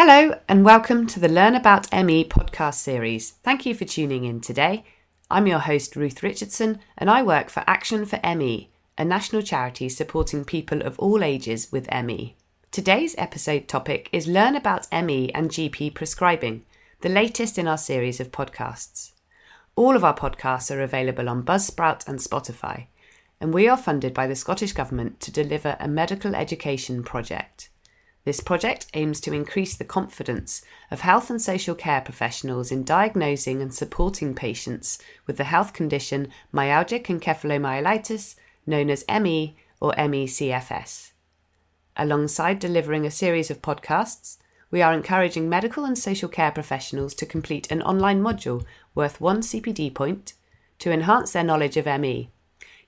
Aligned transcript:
Hello, 0.00 0.38
and 0.46 0.64
welcome 0.64 1.08
to 1.08 1.18
the 1.18 1.28
Learn 1.28 1.56
About 1.56 1.92
ME 1.92 2.24
podcast 2.24 2.74
series. 2.74 3.32
Thank 3.42 3.66
you 3.66 3.74
for 3.74 3.84
tuning 3.84 4.24
in 4.24 4.40
today. 4.40 4.84
I'm 5.28 5.48
your 5.48 5.58
host, 5.58 5.96
Ruth 5.96 6.22
Richardson, 6.22 6.78
and 6.96 7.10
I 7.10 7.24
work 7.24 7.50
for 7.50 7.64
Action 7.66 8.06
for 8.06 8.20
ME, 8.36 8.70
a 8.96 9.04
national 9.04 9.42
charity 9.42 9.88
supporting 9.88 10.44
people 10.44 10.82
of 10.82 10.96
all 11.00 11.24
ages 11.24 11.72
with 11.72 11.92
ME. 11.92 12.36
Today's 12.70 13.16
episode 13.18 13.66
topic 13.66 14.08
is 14.12 14.28
Learn 14.28 14.54
About 14.54 14.86
ME 14.92 15.32
and 15.32 15.50
GP 15.50 15.94
prescribing, 15.94 16.64
the 17.00 17.08
latest 17.08 17.58
in 17.58 17.66
our 17.66 17.76
series 17.76 18.20
of 18.20 18.30
podcasts. 18.30 19.10
All 19.74 19.96
of 19.96 20.04
our 20.04 20.14
podcasts 20.14 20.72
are 20.72 20.80
available 20.80 21.28
on 21.28 21.42
Buzzsprout 21.42 22.06
and 22.06 22.20
Spotify, 22.20 22.86
and 23.40 23.52
we 23.52 23.66
are 23.66 23.76
funded 23.76 24.14
by 24.14 24.28
the 24.28 24.36
Scottish 24.36 24.74
Government 24.74 25.18
to 25.18 25.32
deliver 25.32 25.76
a 25.80 25.88
medical 25.88 26.36
education 26.36 27.02
project. 27.02 27.70
This 28.28 28.40
project 28.40 28.88
aims 28.92 29.22
to 29.22 29.32
increase 29.32 29.74
the 29.74 29.86
confidence 29.86 30.60
of 30.90 31.00
health 31.00 31.30
and 31.30 31.40
social 31.40 31.74
care 31.74 32.02
professionals 32.02 32.70
in 32.70 32.84
diagnosing 32.84 33.62
and 33.62 33.72
supporting 33.72 34.34
patients 34.34 34.98
with 35.26 35.38
the 35.38 35.44
health 35.44 35.72
condition 35.72 36.28
myalgic 36.52 37.06
encephalomyelitis, 37.06 38.34
known 38.66 38.90
as 38.90 39.06
ME 39.08 39.56
or 39.80 39.94
ME/CFS. 39.96 41.12
Alongside 41.96 42.58
delivering 42.58 43.06
a 43.06 43.10
series 43.10 43.50
of 43.50 43.62
podcasts, 43.62 44.36
we 44.70 44.82
are 44.82 44.92
encouraging 44.92 45.48
medical 45.48 45.86
and 45.86 45.96
social 45.96 46.28
care 46.28 46.52
professionals 46.52 47.14
to 47.14 47.24
complete 47.24 47.70
an 47.70 47.80
online 47.80 48.20
module 48.20 48.62
worth 48.94 49.22
one 49.22 49.40
CPD 49.40 49.94
point 49.94 50.34
to 50.80 50.92
enhance 50.92 51.32
their 51.32 51.44
knowledge 51.44 51.78
of 51.78 51.86
ME. 51.86 52.30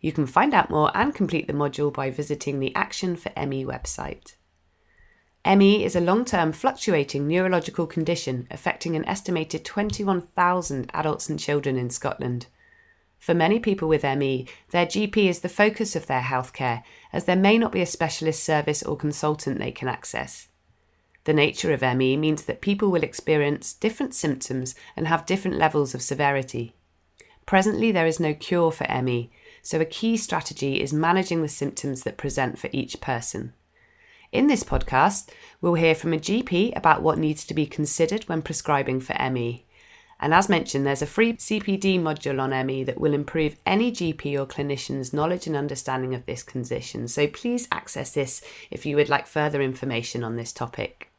You 0.02 0.12
can 0.12 0.26
find 0.26 0.52
out 0.52 0.68
more 0.68 0.94
and 0.94 1.14
complete 1.14 1.46
the 1.46 1.54
module 1.54 1.90
by 1.90 2.10
visiting 2.10 2.60
the 2.60 2.76
Action 2.76 3.16
for 3.16 3.32
ME 3.46 3.64
website. 3.64 4.34
ME 5.46 5.84
is 5.84 5.96
a 5.96 6.00
long 6.00 6.26
term 6.26 6.52
fluctuating 6.52 7.26
neurological 7.26 7.86
condition 7.86 8.46
affecting 8.50 8.94
an 8.94 9.06
estimated 9.06 9.64
21,000 9.64 10.90
adults 10.92 11.30
and 11.30 11.38
children 11.38 11.76
in 11.78 11.88
Scotland. 11.88 12.46
For 13.18 13.34
many 13.34 13.58
people 13.58 13.88
with 13.88 14.02
ME, 14.02 14.46
their 14.70 14.86
GP 14.86 15.28
is 15.28 15.40
the 15.40 15.48
focus 15.48 15.96
of 15.96 16.06
their 16.06 16.20
healthcare, 16.20 16.82
as 17.12 17.24
there 17.24 17.36
may 17.36 17.56
not 17.56 17.72
be 17.72 17.80
a 17.80 17.86
specialist 17.86 18.44
service 18.44 18.82
or 18.82 18.96
consultant 18.96 19.58
they 19.58 19.72
can 19.72 19.88
access. 19.88 20.48
The 21.24 21.34
nature 21.34 21.72
of 21.72 21.82
ME 21.82 22.16
means 22.16 22.44
that 22.44 22.60
people 22.60 22.90
will 22.90 23.02
experience 23.02 23.72
different 23.72 24.14
symptoms 24.14 24.74
and 24.96 25.08
have 25.08 25.26
different 25.26 25.58
levels 25.58 25.94
of 25.94 26.02
severity. 26.02 26.74
Presently, 27.46 27.92
there 27.92 28.06
is 28.06 28.20
no 28.20 28.34
cure 28.34 28.72
for 28.72 28.86
ME, 29.02 29.30
so 29.62 29.80
a 29.80 29.86
key 29.86 30.16
strategy 30.16 30.80
is 30.80 30.92
managing 30.92 31.42
the 31.42 31.48
symptoms 31.48 32.02
that 32.02 32.16
present 32.16 32.58
for 32.58 32.68
each 32.72 33.00
person. 33.00 33.54
In 34.32 34.46
this 34.46 34.62
podcast, 34.62 35.28
we'll 35.60 35.74
hear 35.74 35.96
from 35.96 36.12
a 36.12 36.18
GP 36.18 36.76
about 36.76 37.02
what 37.02 37.18
needs 37.18 37.44
to 37.46 37.54
be 37.54 37.66
considered 37.66 38.28
when 38.28 38.42
prescribing 38.42 39.00
for 39.00 39.16
ME. 39.30 39.66
And 40.20 40.32
as 40.32 40.48
mentioned, 40.48 40.86
there's 40.86 41.02
a 41.02 41.06
free 41.06 41.32
CPD 41.32 41.98
module 41.98 42.40
on 42.40 42.66
ME 42.66 42.84
that 42.84 43.00
will 43.00 43.12
improve 43.12 43.56
any 43.66 43.90
GP 43.90 44.38
or 44.38 44.46
clinician's 44.46 45.12
knowledge 45.12 45.48
and 45.48 45.56
understanding 45.56 46.14
of 46.14 46.26
this 46.26 46.44
condition. 46.44 47.08
So 47.08 47.26
please 47.26 47.66
access 47.72 48.12
this 48.12 48.40
if 48.70 48.86
you 48.86 48.94
would 48.94 49.08
like 49.08 49.26
further 49.26 49.60
information 49.60 50.22
on 50.22 50.36
this 50.36 50.52
topic. 50.52 51.10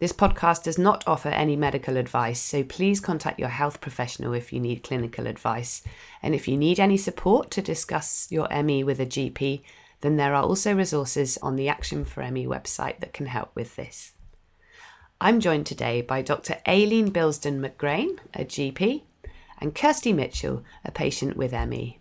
This 0.00 0.12
podcast 0.12 0.64
does 0.64 0.76
not 0.76 1.04
offer 1.06 1.28
any 1.28 1.54
medical 1.54 1.96
advice, 1.96 2.40
so 2.40 2.64
please 2.64 2.98
contact 2.98 3.38
your 3.38 3.48
health 3.48 3.80
professional 3.80 4.34
if 4.34 4.52
you 4.52 4.58
need 4.58 4.82
clinical 4.82 5.28
advice. 5.28 5.82
And 6.20 6.34
if 6.34 6.48
you 6.48 6.56
need 6.56 6.80
any 6.80 6.96
support 6.96 7.52
to 7.52 7.62
discuss 7.62 8.26
your 8.32 8.48
ME 8.64 8.82
with 8.82 8.98
a 8.98 9.06
GP, 9.06 9.62
then 10.04 10.16
there 10.16 10.34
are 10.34 10.42
also 10.42 10.74
resources 10.74 11.38
on 11.40 11.56
the 11.56 11.66
Action 11.66 12.04
for 12.04 12.30
ME 12.30 12.44
website 12.44 13.00
that 13.00 13.14
can 13.14 13.24
help 13.24 13.50
with 13.54 13.74
this. 13.76 14.12
I'm 15.18 15.40
joined 15.40 15.64
today 15.64 16.02
by 16.02 16.20
Dr. 16.20 16.58
Aileen 16.68 17.08
Billsdon-McGrane, 17.08 18.18
a 18.34 18.44
GP, 18.44 19.04
and 19.62 19.74
Kirstie 19.74 20.14
Mitchell, 20.14 20.62
a 20.84 20.90
patient 20.90 21.38
with 21.38 21.52
ME. 21.52 21.98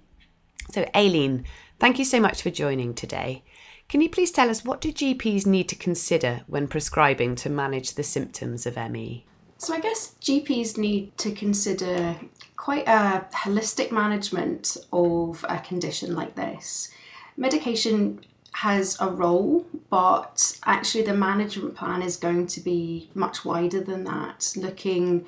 So, 0.71 0.85
Aileen, 0.93 1.45
thank 1.79 1.97
you 1.97 2.03
so 2.03 2.19
much 2.19 2.41
for 2.41 2.49
joining 2.49 2.93
today. 2.93 3.41
Can 3.87 4.01
you 4.01 4.09
please 4.09 4.31
tell 4.31 4.49
us 4.49 4.65
what 4.65 4.81
do 4.81 4.91
GPs 4.91 5.45
need 5.45 5.69
to 5.69 5.75
consider 5.75 6.41
when 6.47 6.67
prescribing 6.67 7.35
to 7.35 7.49
manage 7.49 7.93
the 7.93 8.03
symptoms 8.03 8.65
of 8.65 8.75
ME? 8.75 9.25
So, 9.59 9.73
I 9.73 9.79
guess 9.79 10.15
GPs 10.19 10.77
need 10.77 11.17
to 11.19 11.31
consider 11.31 12.17
quite 12.57 12.85
a 12.85 13.27
holistic 13.33 13.93
management 13.93 14.75
of 14.91 15.45
a 15.47 15.59
condition 15.59 16.15
like 16.15 16.35
this 16.35 16.89
medication 17.37 18.19
has 18.53 18.97
a 18.99 19.09
role, 19.09 19.65
but 19.89 20.57
actually 20.65 21.03
the 21.03 21.13
management 21.13 21.75
plan 21.75 22.01
is 22.01 22.17
going 22.17 22.47
to 22.47 22.61
be 22.61 23.09
much 23.15 23.43
wider 23.43 23.81
than 23.81 24.03
that, 24.03 24.53
looking 24.55 25.25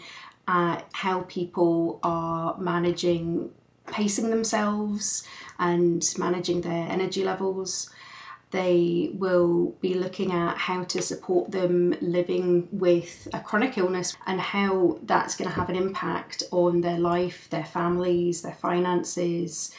at 0.47 0.87
how 0.93 1.21
people 1.21 1.99
are 2.03 2.55
managing 2.57 3.51
pacing 3.87 4.29
themselves 4.29 5.27
and 5.59 6.03
managing 6.17 6.61
their 6.61 6.87
energy 6.89 7.23
levels. 7.23 7.89
They 8.51 9.11
will 9.13 9.75
be 9.81 9.95
looking 9.95 10.31
at 10.31 10.57
how 10.57 10.83
to 10.85 11.01
support 11.01 11.51
them 11.51 11.95
living 11.99 12.67
with 12.71 13.27
a 13.33 13.39
chronic 13.39 13.77
illness 13.77 14.15
and 14.27 14.39
how 14.39 14.99
that's 15.03 15.35
going 15.35 15.49
to 15.49 15.55
have 15.55 15.69
an 15.69 15.75
impact 15.75 16.43
on 16.51 16.81
their 16.81 16.97
life, 16.97 17.49
their 17.49 17.65
families, 17.65 18.43
their 18.43 18.53
finances, 18.53 19.75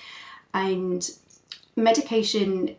and 0.52 1.10
medication 1.76 2.74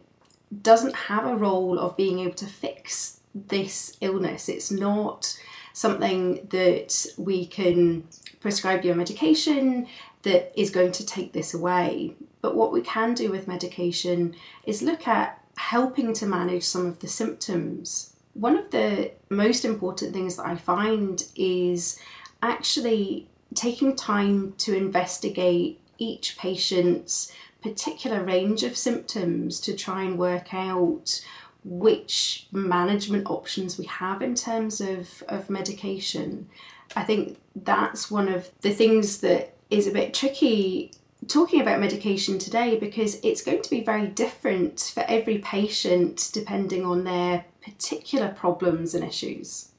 doesn't 0.61 0.95
have 0.95 1.25
a 1.25 1.35
role 1.35 1.77
of 1.79 1.95
being 1.95 2.19
able 2.19 2.33
to 2.33 2.45
fix 2.45 3.19
this 3.33 3.97
illness. 4.01 4.49
It's 4.49 4.71
not 4.71 5.39
something 5.73 6.47
that 6.49 7.05
we 7.17 7.45
can 7.45 8.07
prescribe 8.39 8.83
you 8.83 8.91
a 8.91 8.95
medication 8.95 9.87
that 10.23 10.51
is 10.59 10.71
going 10.71 10.91
to 10.93 11.05
take 11.05 11.33
this 11.33 11.53
away. 11.53 12.15
But 12.41 12.55
what 12.55 12.71
we 12.71 12.81
can 12.81 13.13
do 13.13 13.29
with 13.29 13.47
medication 13.47 14.35
is 14.65 14.81
look 14.81 15.07
at 15.07 15.43
helping 15.57 16.13
to 16.13 16.25
manage 16.25 16.63
some 16.63 16.85
of 16.85 16.99
the 16.99 17.07
symptoms. 17.07 18.13
One 18.33 18.57
of 18.57 18.71
the 18.71 19.11
most 19.29 19.65
important 19.65 20.13
things 20.13 20.37
that 20.37 20.47
I 20.47 20.55
find 20.55 21.23
is 21.35 21.99
actually 22.41 23.29
taking 23.53 23.95
time 23.95 24.53
to 24.59 24.75
investigate 24.75 25.79
each 25.97 26.37
patient's 26.37 27.31
particular 27.67 28.23
range 28.23 28.63
of 28.63 28.77
symptoms 28.77 29.59
to 29.61 29.75
try 29.75 30.03
and 30.03 30.17
work 30.17 30.53
out 30.53 31.23
which 31.63 32.47
management 32.51 33.29
options 33.29 33.77
we 33.77 33.85
have 33.85 34.21
in 34.21 34.35
terms 34.35 34.79
of, 34.79 35.23
of 35.27 35.49
medication. 35.49 36.49
I 36.95 37.03
think 37.03 37.37
that's 37.55 38.09
one 38.09 38.29
of 38.29 38.49
the 38.61 38.73
things 38.73 39.19
that 39.19 39.55
is 39.69 39.87
a 39.87 39.91
bit 39.91 40.13
tricky 40.13 40.91
talking 41.27 41.59
about 41.59 41.79
medication 41.79 42.39
today 42.39 42.77
because 42.77 43.19
it's 43.23 43.41
going 43.41 43.61
to 43.61 43.69
be 43.69 43.83
very 43.83 44.07
different 44.07 44.91
for 44.93 45.03
every 45.07 45.39
patient 45.39 46.29
depending 46.33 46.85
on 46.85 47.03
their 47.03 47.43
particular 47.61 48.29
problems 48.29 48.95
and 48.95 49.03
issues. 49.03 49.71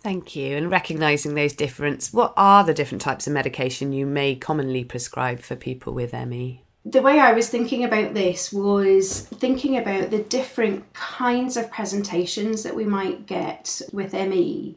Thank 0.00 0.34
you. 0.34 0.56
And 0.56 0.70
recognizing 0.70 1.34
those 1.34 1.52
differences, 1.52 2.12
what 2.12 2.32
are 2.36 2.64
the 2.64 2.74
different 2.74 3.02
types 3.02 3.26
of 3.26 3.32
medication 3.32 3.92
you 3.92 4.06
may 4.06 4.34
commonly 4.34 4.84
prescribe 4.84 5.40
for 5.40 5.56
people 5.56 5.92
with 5.92 6.12
ME? 6.12 6.62
The 6.90 7.02
way 7.02 7.20
I 7.20 7.32
was 7.32 7.48
thinking 7.48 7.84
about 7.84 8.14
this 8.14 8.52
was 8.52 9.20
thinking 9.20 9.76
about 9.76 10.10
the 10.10 10.22
different 10.22 10.92
kinds 10.94 11.56
of 11.56 11.70
presentations 11.70 12.62
that 12.62 12.74
we 12.74 12.84
might 12.84 13.26
get 13.26 13.82
with 13.92 14.14
ME. 14.14 14.76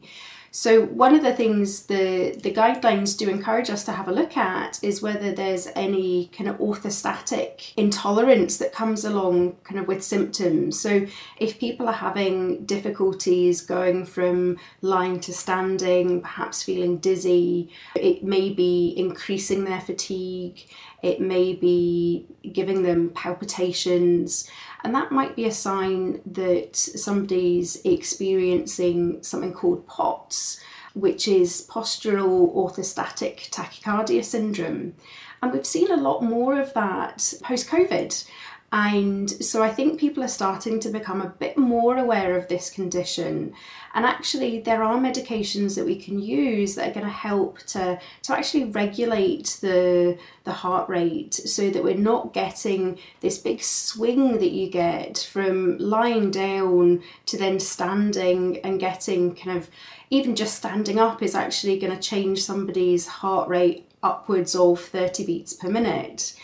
So 0.54 0.82
one 0.84 1.14
of 1.14 1.22
the 1.22 1.32
things 1.34 1.86
the 1.86 2.38
the 2.42 2.52
guidelines 2.52 3.16
do 3.16 3.30
encourage 3.30 3.70
us 3.70 3.84
to 3.84 3.92
have 3.92 4.06
a 4.06 4.12
look 4.12 4.36
at 4.36 4.78
is 4.84 5.00
whether 5.00 5.32
there's 5.32 5.66
any 5.74 6.26
kind 6.36 6.50
of 6.50 6.58
orthostatic 6.58 7.72
intolerance 7.78 8.58
that 8.58 8.74
comes 8.74 9.06
along 9.06 9.56
kind 9.64 9.80
of 9.80 9.88
with 9.88 10.04
symptoms. 10.04 10.78
So 10.78 11.06
if 11.38 11.58
people 11.58 11.88
are 11.88 11.94
having 11.94 12.66
difficulties 12.66 13.62
going 13.62 14.04
from 14.04 14.58
lying 14.82 15.20
to 15.20 15.32
standing, 15.32 16.20
perhaps 16.20 16.62
feeling 16.62 16.98
dizzy, 16.98 17.70
it 17.96 18.22
may 18.22 18.50
be 18.50 18.92
increasing 18.94 19.64
their 19.64 19.80
fatigue, 19.80 20.66
it 21.02 21.20
may 21.20 21.52
be 21.52 22.26
giving 22.52 22.82
them 22.82 23.10
palpitations 23.10 24.48
and 24.84 24.94
that 24.94 25.12
might 25.12 25.36
be 25.36 25.46
a 25.46 25.52
sign 25.52 26.20
that 26.26 26.76
somebody's 26.76 27.80
experiencing 27.84 29.22
something 29.22 29.52
called 29.52 29.86
POTS, 29.86 30.60
which 30.94 31.28
is 31.28 31.66
postural 31.70 32.54
orthostatic 32.54 33.50
tachycardia 33.50 34.24
syndrome. 34.24 34.94
And 35.40 35.52
we've 35.52 35.66
seen 35.66 35.90
a 35.90 35.96
lot 35.96 36.22
more 36.22 36.60
of 36.60 36.74
that 36.74 37.34
post 37.42 37.68
COVID. 37.68 38.28
And 38.74 39.30
so 39.30 39.62
I 39.62 39.68
think 39.68 40.00
people 40.00 40.24
are 40.24 40.28
starting 40.28 40.80
to 40.80 40.88
become 40.88 41.20
a 41.20 41.28
bit 41.28 41.58
more 41.58 41.98
aware 41.98 42.38
of 42.38 42.48
this 42.48 42.70
condition. 42.70 43.52
And 43.92 44.06
actually, 44.06 44.60
there 44.60 44.82
are 44.82 44.98
medications 44.98 45.76
that 45.76 45.84
we 45.84 45.96
can 45.96 46.18
use 46.18 46.74
that 46.74 46.88
are 46.88 46.94
going 46.94 47.04
to 47.04 47.12
help 47.12 47.58
to, 47.58 48.00
to 48.22 48.32
actually 48.32 48.64
regulate 48.64 49.58
the, 49.60 50.16
the 50.44 50.52
heart 50.52 50.88
rate 50.88 51.34
so 51.34 51.68
that 51.68 51.84
we're 51.84 51.94
not 51.94 52.32
getting 52.32 52.98
this 53.20 53.36
big 53.36 53.62
swing 53.62 54.38
that 54.38 54.52
you 54.52 54.70
get 54.70 55.18
from 55.18 55.76
lying 55.76 56.30
down 56.30 57.02
to 57.26 57.36
then 57.36 57.60
standing 57.60 58.56
and 58.64 58.80
getting 58.80 59.34
kind 59.34 59.58
of 59.58 59.68
even 60.08 60.34
just 60.34 60.56
standing 60.56 60.98
up 60.98 61.22
is 61.22 61.34
actually 61.34 61.78
going 61.78 61.94
to 61.94 62.02
change 62.02 62.42
somebody's 62.42 63.06
heart 63.06 63.50
rate 63.50 63.86
upwards 64.02 64.54
of 64.54 64.80
30 64.80 65.26
beats 65.26 65.52
per 65.52 65.68
minute. 65.68 66.34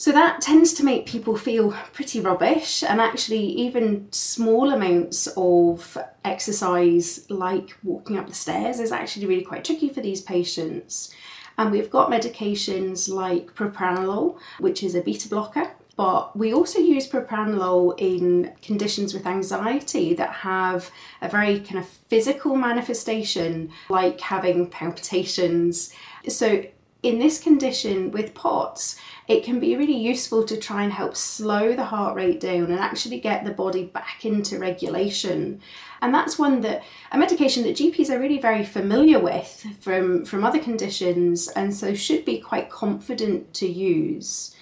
So 0.00 0.12
that 0.12 0.40
tends 0.40 0.72
to 0.72 0.82
make 0.82 1.04
people 1.04 1.36
feel 1.36 1.72
pretty 1.92 2.20
rubbish, 2.20 2.82
and 2.82 3.02
actually, 3.02 3.44
even 3.44 4.10
small 4.12 4.72
amounts 4.72 5.26
of 5.36 5.98
exercise, 6.24 7.26
like 7.28 7.76
walking 7.82 8.16
up 8.16 8.26
the 8.26 8.34
stairs, 8.34 8.80
is 8.80 8.92
actually 8.92 9.26
really 9.26 9.44
quite 9.44 9.62
tricky 9.62 9.90
for 9.90 10.00
these 10.00 10.22
patients. 10.22 11.14
And 11.58 11.70
we've 11.70 11.90
got 11.90 12.10
medications 12.10 13.10
like 13.10 13.54
propranolol, 13.54 14.38
which 14.58 14.82
is 14.82 14.94
a 14.94 15.02
beta 15.02 15.28
blocker, 15.28 15.70
but 15.96 16.34
we 16.34 16.54
also 16.54 16.78
use 16.78 17.06
propranolol 17.06 17.94
in 17.98 18.54
conditions 18.62 19.12
with 19.12 19.26
anxiety 19.26 20.14
that 20.14 20.32
have 20.32 20.90
a 21.20 21.28
very 21.28 21.60
kind 21.60 21.78
of 21.78 21.86
physical 21.86 22.56
manifestation, 22.56 23.70
like 23.90 24.18
having 24.18 24.66
palpitations. 24.70 25.92
So, 26.26 26.64
in 27.02 27.18
this 27.18 27.40
condition 27.40 28.10
with 28.10 28.34
POTS, 28.34 28.96
it 29.26 29.42
can 29.42 29.58
be 29.58 29.76
really 29.76 29.96
useful 29.96 30.44
to 30.44 30.56
try 30.56 30.82
and 30.82 30.92
help 30.92 31.16
slow 31.16 31.74
the 31.74 31.84
heart 31.84 32.14
rate 32.14 32.40
down 32.40 32.64
and 32.64 32.78
actually 32.78 33.20
get 33.20 33.44
the 33.44 33.52
body 33.52 33.84
back 33.84 34.24
into 34.24 34.58
regulation. 34.58 35.60
And 36.02 36.12
that's 36.12 36.38
one 36.38 36.60
that 36.62 36.82
a 37.12 37.18
medication 37.18 37.62
that 37.64 37.76
GPs 37.76 38.10
are 38.10 38.18
really 38.18 38.40
very 38.40 38.64
familiar 38.64 39.18
with 39.18 39.66
from, 39.80 40.24
from 40.24 40.44
other 40.44 40.58
conditions 40.58 41.48
and 41.48 41.74
so 41.74 41.94
should 41.94 42.24
be 42.24 42.38
quite 42.38 42.70
confident 42.70 43.54
to 43.54 43.68
use. 43.68 44.54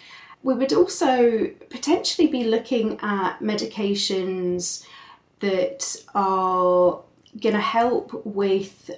We 0.43 0.55
would 0.55 0.73
also 0.73 1.49
potentially 1.71 2.29
be 2.29 2.45
looking 2.45 2.99
at 3.01 3.41
medications 3.41 4.85
that 5.41 5.97
are 6.15 7.01
going 7.41 7.55
to 7.55 7.61
help 7.61 8.25
with 8.25 8.91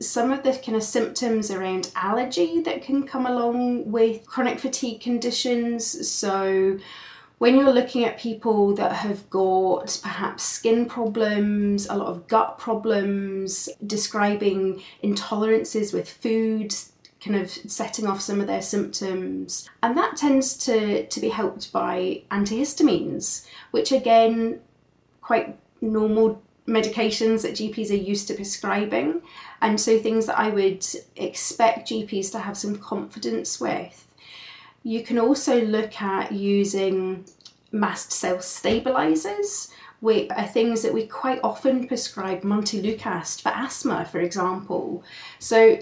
some 0.00 0.32
of 0.32 0.42
the 0.42 0.52
kind 0.52 0.76
of 0.76 0.82
symptoms 0.82 1.50
around 1.50 1.90
allergy 1.94 2.60
that 2.62 2.82
can 2.82 3.06
come 3.06 3.26
along 3.26 3.90
with 3.90 4.26
chronic 4.26 4.58
fatigue 4.58 5.00
conditions. 5.00 6.08
So, 6.08 6.78
when 7.38 7.56
you're 7.56 7.72
looking 7.72 8.04
at 8.04 8.18
people 8.18 8.74
that 8.74 8.92
have 8.92 9.28
got 9.28 9.98
perhaps 10.02 10.44
skin 10.44 10.86
problems, 10.86 11.86
a 11.86 11.94
lot 11.94 12.08
of 12.08 12.28
gut 12.28 12.58
problems, 12.58 13.68
describing 13.86 14.82
intolerances 15.02 15.92
with 15.92 16.08
foods, 16.08 16.92
kind 17.24 17.36
of 17.36 17.50
setting 17.50 18.06
off 18.06 18.20
some 18.20 18.40
of 18.40 18.46
their 18.46 18.62
symptoms. 18.62 19.68
And 19.82 19.96
that 19.96 20.16
tends 20.16 20.56
to, 20.58 21.06
to 21.06 21.20
be 21.20 21.30
helped 21.30 21.72
by 21.72 22.22
antihistamines, 22.30 23.46
which 23.72 23.92
again, 23.92 24.60
quite 25.20 25.58
normal 25.80 26.42
medications 26.66 27.42
that 27.42 27.52
GPs 27.52 27.90
are 27.90 27.94
used 27.94 28.28
to 28.28 28.34
prescribing. 28.34 29.22
And 29.60 29.80
so 29.80 29.98
things 29.98 30.26
that 30.26 30.38
I 30.38 30.48
would 30.48 30.86
expect 31.16 31.88
GPs 31.88 32.30
to 32.32 32.38
have 32.40 32.56
some 32.56 32.76
confidence 32.76 33.60
with. 33.60 34.06
You 34.82 35.02
can 35.02 35.18
also 35.18 35.62
look 35.62 36.00
at 36.00 36.32
using 36.32 37.24
mast 37.72 38.12
cell 38.12 38.40
stabilizers, 38.40 39.70
which 40.00 40.30
are 40.36 40.46
things 40.46 40.82
that 40.82 40.94
we 40.94 41.06
quite 41.06 41.40
often 41.42 41.88
prescribe 41.88 42.42
montelukast 42.42 43.42
for 43.42 43.48
asthma, 43.48 44.04
for 44.04 44.20
example. 44.20 45.02
So 45.38 45.78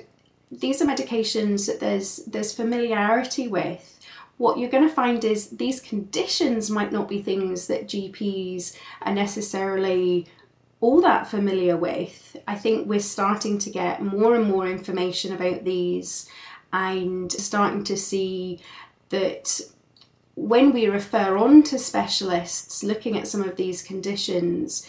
these 0.50 0.80
are 0.80 0.86
medications 0.86 1.66
that 1.66 1.80
there's 1.80 2.18
there's 2.26 2.54
familiarity 2.54 3.48
with 3.48 3.92
what 4.42 4.58
you're 4.58 4.70
going 4.70 4.88
to 4.88 4.94
find 4.94 5.24
is 5.24 5.50
these 5.50 5.80
conditions 5.80 6.68
might 6.68 6.90
not 6.90 7.08
be 7.08 7.22
things 7.22 7.68
that 7.68 7.86
GPs 7.86 8.76
are 9.02 9.14
necessarily 9.14 10.26
all 10.82 11.00
that 11.00 11.28
familiar 11.28 11.76
with. 11.76 12.36
I 12.46 12.56
think 12.56 12.88
we're 12.88 12.98
starting 12.98 13.56
to 13.58 13.70
get 13.70 14.02
more 14.02 14.34
and 14.34 14.44
more 14.44 14.66
information 14.66 15.32
about 15.32 15.64
these 15.64 16.28
and 16.72 17.30
starting 17.30 17.84
to 17.84 17.96
see 17.96 18.60
that 19.10 19.60
when 20.34 20.72
we 20.72 20.86
refer 20.88 21.36
on 21.36 21.62
to 21.62 21.78
specialists 21.78 22.82
looking 22.82 23.16
at 23.16 23.28
some 23.28 23.44
of 23.44 23.54
these 23.54 23.80
conditions, 23.80 24.84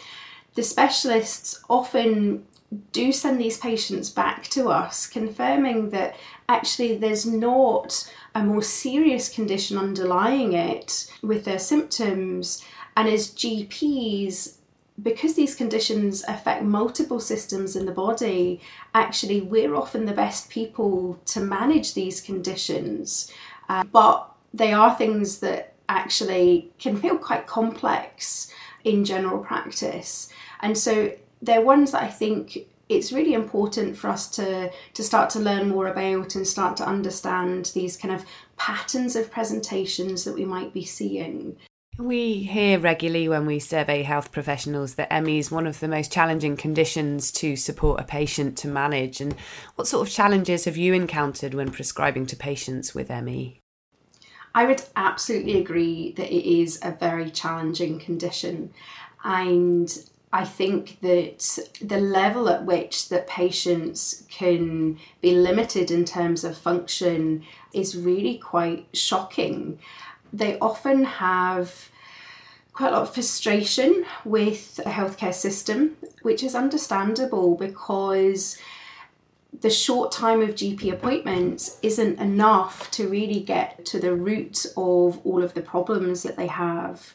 the 0.54 0.64
specialists 0.64 1.62
often 1.70 2.44
do 2.90 3.12
send 3.12 3.40
these 3.40 3.58
patients 3.58 4.10
back 4.10 4.48
to 4.48 4.70
us, 4.70 5.06
confirming 5.06 5.90
that 5.90 6.16
actually 6.48 6.96
there's 6.96 7.24
not 7.24 8.12
a 8.34 8.42
more 8.42 8.62
serious 8.62 9.28
condition 9.28 9.78
underlying 9.78 10.54
it 10.54 11.08
with 11.22 11.44
their 11.44 11.60
symptoms. 11.60 12.64
And 12.96 13.08
as 13.08 13.30
GPs, 13.30 14.56
because 15.02 15.34
these 15.34 15.54
conditions 15.54 16.22
affect 16.28 16.62
multiple 16.62 17.18
systems 17.18 17.74
in 17.74 17.86
the 17.86 17.92
body, 17.92 18.60
actually, 18.94 19.40
we're 19.40 19.74
often 19.74 20.06
the 20.06 20.12
best 20.12 20.48
people 20.48 21.18
to 21.26 21.40
manage 21.40 21.94
these 21.94 22.20
conditions. 22.20 23.32
Uh, 23.68 23.84
but 23.84 24.30
they 24.52 24.72
are 24.72 24.94
things 24.94 25.40
that 25.40 25.74
actually 25.88 26.70
can 26.78 26.96
feel 26.96 27.18
quite 27.18 27.46
complex 27.46 28.52
in 28.84 29.04
general 29.04 29.38
practice. 29.38 30.28
And 30.60 30.78
so 30.78 31.12
they're 31.42 31.60
ones 31.60 31.90
that 31.90 32.02
I 32.02 32.08
think 32.08 32.58
it's 32.88 33.12
really 33.12 33.34
important 33.34 33.96
for 33.96 34.08
us 34.08 34.28
to 34.28 34.70
to 34.92 35.02
start 35.02 35.30
to 35.30 35.40
learn 35.40 35.70
more 35.70 35.88
about 35.88 36.34
and 36.34 36.46
start 36.46 36.76
to 36.76 36.86
understand 36.86 37.72
these 37.74 37.96
kind 37.96 38.14
of 38.14 38.24
patterns 38.56 39.16
of 39.16 39.30
presentations 39.30 40.24
that 40.24 40.34
we 40.34 40.44
might 40.44 40.72
be 40.72 40.84
seeing. 40.84 41.56
We 41.98 42.42
hear 42.42 42.80
regularly 42.80 43.28
when 43.28 43.46
we 43.46 43.60
survey 43.60 44.02
health 44.02 44.32
professionals 44.32 44.94
that 44.94 45.22
ME 45.22 45.38
is 45.38 45.52
one 45.52 45.66
of 45.66 45.78
the 45.78 45.86
most 45.86 46.10
challenging 46.10 46.56
conditions 46.56 47.30
to 47.32 47.54
support 47.54 48.00
a 48.00 48.04
patient 48.04 48.58
to 48.58 48.68
manage. 48.68 49.20
And 49.20 49.36
what 49.76 49.86
sort 49.86 50.08
of 50.08 50.12
challenges 50.12 50.64
have 50.64 50.76
you 50.76 50.92
encountered 50.92 51.54
when 51.54 51.70
prescribing 51.70 52.26
to 52.26 52.36
patients 52.36 52.96
with 52.96 53.10
ME? 53.10 53.60
I 54.56 54.64
would 54.64 54.82
absolutely 54.96 55.56
agree 55.60 56.12
that 56.16 56.34
it 56.34 56.44
is 56.44 56.80
a 56.82 56.90
very 56.90 57.30
challenging 57.30 58.00
condition. 58.00 58.72
And 59.22 59.96
I 60.32 60.44
think 60.44 60.98
that 61.00 61.60
the 61.80 62.00
level 62.00 62.48
at 62.48 62.64
which 62.64 63.08
that 63.08 63.28
patients 63.28 64.24
can 64.28 64.98
be 65.20 65.30
limited 65.30 65.92
in 65.92 66.04
terms 66.04 66.42
of 66.42 66.58
function 66.58 67.44
is 67.72 67.96
really 67.96 68.38
quite 68.38 68.88
shocking 68.92 69.78
they 70.34 70.58
often 70.58 71.04
have 71.04 71.90
quite 72.72 72.88
a 72.88 72.92
lot 72.92 73.02
of 73.02 73.14
frustration 73.14 74.04
with 74.24 74.76
the 74.76 74.82
healthcare 74.82 75.32
system, 75.32 75.96
which 76.22 76.42
is 76.42 76.54
understandable 76.54 77.54
because 77.54 78.58
the 79.60 79.70
short 79.70 80.10
time 80.10 80.42
of 80.42 80.50
GP 80.50 80.92
appointments 80.92 81.78
isn't 81.82 82.18
enough 82.18 82.90
to 82.90 83.08
really 83.08 83.40
get 83.40 83.84
to 83.86 84.00
the 84.00 84.12
root 84.12 84.66
of 84.76 85.24
all 85.24 85.44
of 85.44 85.54
the 85.54 85.62
problems 85.62 86.24
that 86.24 86.36
they 86.36 86.48
have. 86.48 87.14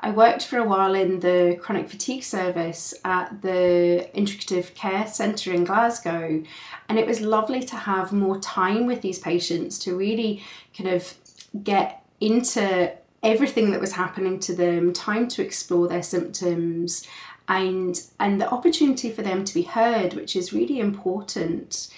I 0.00 0.10
worked 0.10 0.44
for 0.44 0.58
a 0.58 0.64
while 0.64 0.94
in 0.94 1.20
the 1.20 1.56
chronic 1.60 1.88
fatigue 1.88 2.24
service 2.24 2.92
at 3.04 3.42
the 3.42 4.10
Integrative 4.14 4.74
Care 4.74 5.06
Centre 5.06 5.52
in 5.52 5.64
Glasgow, 5.64 6.42
and 6.88 6.98
it 6.98 7.06
was 7.06 7.20
lovely 7.20 7.62
to 7.62 7.76
have 7.76 8.12
more 8.12 8.38
time 8.40 8.86
with 8.86 9.00
these 9.00 9.20
patients 9.20 9.78
to 9.80 9.96
really 9.96 10.42
kind 10.76 10.90
of 10.90 11.14
get 11.62 12.05
into 12.20 12.92
everything 13.22 13.70
that 13.72 13.80
was 13.80 13.92
happening 13.92 14.38
to 14.40 14.54
them, 14.54 14.92
time 14.92 15.28
to 15.28 15.42
explore 15.42 15.88
their 15.88 16.02
symptoms, 16.02 17.06
and 17.48 18.02
and 18.18 18.40
the 18.40 18.50
opportunity 18.50 19.10
for 19.10 19.22
them 19.22 19.44
to 19.44 19.54
be 19.54 19.62
heard, 19.62 20.14
which 20.14 20.36
is 20.36 20.52
really 20.52 20.80
important. 20.80 21.88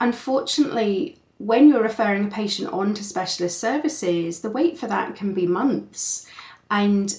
Unfortunately, 0.00 1.18
when 1.38 1.68
you're 1.68 1.82
referring 1.82 2.26
a 2.26 2.30
patient 2.30 2.72
on 2.72 2.94
to 2.94 3.04
specialist 3.04 3.58
services, 3.58 4.40
the 4.40 4.50
wait 4.50 4.78
for 4.78 4.86
that 4.86 5.16
can 5.16 5.34
be 5.34 5.46
months. 5.46 6.26
And 6.70 7.16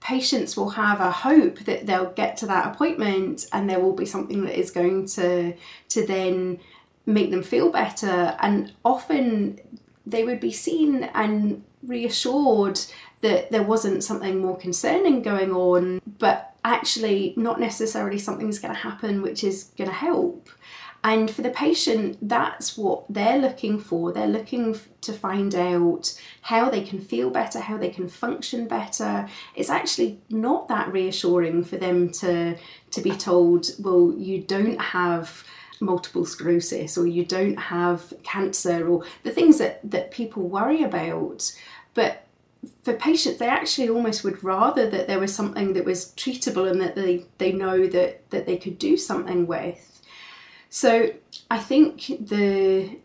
patients 0.00 0.56
will 0.56 0.70
have 0.70 1.00
a 1.00 1.10
hope 1.10 1.58
that 1.60 1.86
they'll 1.86 2.12
get 2.12 2.36
to 2.38 2.46
that 2.46 2.72
appointment 2.74 3.46
and 3.52 3.68
there 3.68 3.80
will 3.80 3.92
be 3.92 4.06
something 4.06 4.44
that 4.44 4.58
is 4.58 4.70
going 4.70 5.06
to 5.06 5.52
to 5.88 6.06
then 6.06 6.58
make 7.06 7.30
them 7.30 7.42
feel 7.42 7.70
better 7.70 8.36
and 8.40 8.72
often 8.84 9.60
they 10.06 10.24
would 10.24 10.40
be 10.40 10.52
seen 10.52 11.04
and 11.14 11.64
reassured 11.82 12.80
that 13.22 13.50
there 13.50 13.62
wasn't 13.62 14.04
something 14.04 14.38
more 14.38 14.56
concerning 14.56 15.22
going 15.22 15.52
on. 15.52 16.00
But 16.18 16.56
actually 16.66 17.32
not 17.36 17.60
necessarily 17.60 18.18
something's 18.18 18.58
going 18.58 18.74
to 18.74 18.80
happen 18.80 19.22
which 19.22 19.44
is 19.44 19.70
going 19.78 19.88
to 19.88 19.94
help. 19.96 20.48
And 21.04 21.30
for 21.30 21.42
the 21.42 21.50
patient, 21.50 22.18
that's 22.20 22.76
what 22.76 23.04
they're 23.08 23.38
looking 23.38 23.78
for. 23.78 24.12
They're 24.12 24.26
looking 24.26 24.76
to 25.02 25.12
find 25.12 25.54
out 25.54 26.20
how 26.42 26.68
they 26.68 26.80
can 26.80 27.00
feel 27.00 27.30
better, 27.30 27.60
how 27.60 27.76
they 27.76 27.90
can 27.90 28.08
function 28.08 28.66
better. 28.66 29.28
It's 29.54 29.70
actually 29.70 30.18
not 30.28 30.66
that 30.66 30.92
reassuring 30.92 31.62
for 31.62 31.76
them 31.76 32.10
to, 32.14 32.56
to 32.90 33.00
be 33.00 33.12
told, 33.12 33.68
well, 33.78 34.14
you 34.18 34.40
don't 34.40 34.80
have 34.80 35.44
multiple 35.80 36.24
sclerosis 36.24 36.96
or 36.96 37.06
you 37.06 37.24
don't 37.24 37.58
have 37.58 38.12
cancer 38.22 38.88
or 38.88 39.04
the 39.22 39.30
things 39.30 39.58
that, 39.58 39.80
that 39.88 40.10
people 40.10 40.48
worry 40.48 40.82
about. 40.82 41.52
But 41.94 42.26
for 42.82 42.94
patients, 42.94 43.38
they 43.38 43.48
actually 43.48 43.88
almost 43.88 44.24
would 44.24 44.42
rather 44.42 44.88
that 44.88 45.06
there 45.06 45.20
was 45.20 45.34
something 45.34 45.72
that 45.74 45.84
was 45.84 46.12
treatable 46.16 46.70
and 46.70 46.80
that 46.80 46.94
they, 46.94 47.24
they 47.38 47.52
know 47.52 47.86
that, 47.86 48.28
that 48.30 48.46
they 48.46 48.56
could 48.56 48.78
do 48.78 48.96
something 48.96 49.46
with. 49.46 50.02
So 50.70 51.12
I 51.50 51.58
think 51.58 52.06
the 52.20 52.98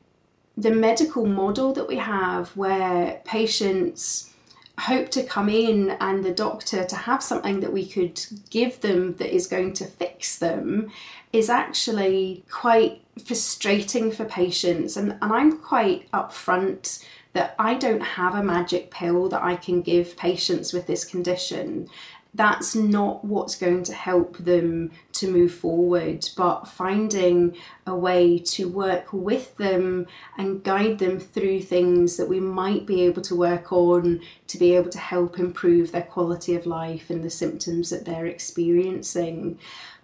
the 0.57 0.71
medical 0.71 1.25
model 1.25 1.73
that 1.73 1.87
we 1.87 1.95
have 1.95 2.49
where 2.57 3.21
patients 3.23 4.31
hope 4.79 5.09
to 5.09 5.23
come 5.23 5.47
in 5.47 5.91
and 5.99 6.23
the 6.23 6.33
doctor 6.33 6.83
to 6.83 6.95
have 6.95 7.21
something 7.23 7.59
that 7.59 7.71
we 7.71 7.87
could 7.87 8.19
give 8.49 8.81
them 8.81 9.15
that 9.15 9.33
is 9.33 9.47
going 9.47 9.73
to 9.73 9.85
fix 9.85 10.37
them 10.37 10.91
is 11.33 11.49
actually 11.49 12.43
quite 12.49 13.01
frustrating 13.25 14.11
for 14.11 14.25
patients 14.25 14.97
and, 14.97 15.17
and 15.21 15.33
I'm 15.33 15.57
quite 15.57 16.09
upfront 16.11 17.03
that 17.33 17.55
I 17.57 17.75
don't 17.75 18.01
have 18.01 18.35
a 18.35 18.43
magic 18.43 18.91
pill 18.91 19.29
that 19.29 19.41
I 19.41 19.55
can 19.55 19.81
give 19.81 20.17
patients 20.17 20.73
with 20.73 20.87
this 20.87 21.05
condition. 21.05 21.87
That's 22.33 22.75
not 22.75 23.25
what's 23.25 23.55
going 23.55 23.83
to 23.83 23.93
help 23.93 24.37
them 24.37 24.91
to 25.13 25.29
move 25.29 25.53
forward, 25.53 26.29
but 26.37 26.65
finding 26.65 27.57
a 27.85 27.93
way 27.93 28.39
to 28.39 28.69
work 28.69 29.11
with 29.11 29.57
them 29.57 30.07
and 30.37 30.63
guide 30.63 30.99
them 30.99 31.19
through 31.19 31.61
things 31.63 32.15
that 32.15 32.29
we 32.29 32.39
might 32.39 32.85
be 32.85 33.01
able 33.01 33.21
to 33.23 33.35
work 33.35 33.73
on 33.73 34.21
to 34.47 34.57
be 34.57 34.75
able 34.75 34.89
to 34.91 34.97
help 34.97 35.39
improve 35.39 35.91
their 35.91 36.03
quality 36.03 36.55
of 36.55 36.65
life 36.65 37.09
and 37.09 37.21
the 37.21 37.29
symptoms 37.29 37.89
that 37.89 38.05
they're 38.05 38.27
experiencing. 38.27 39.59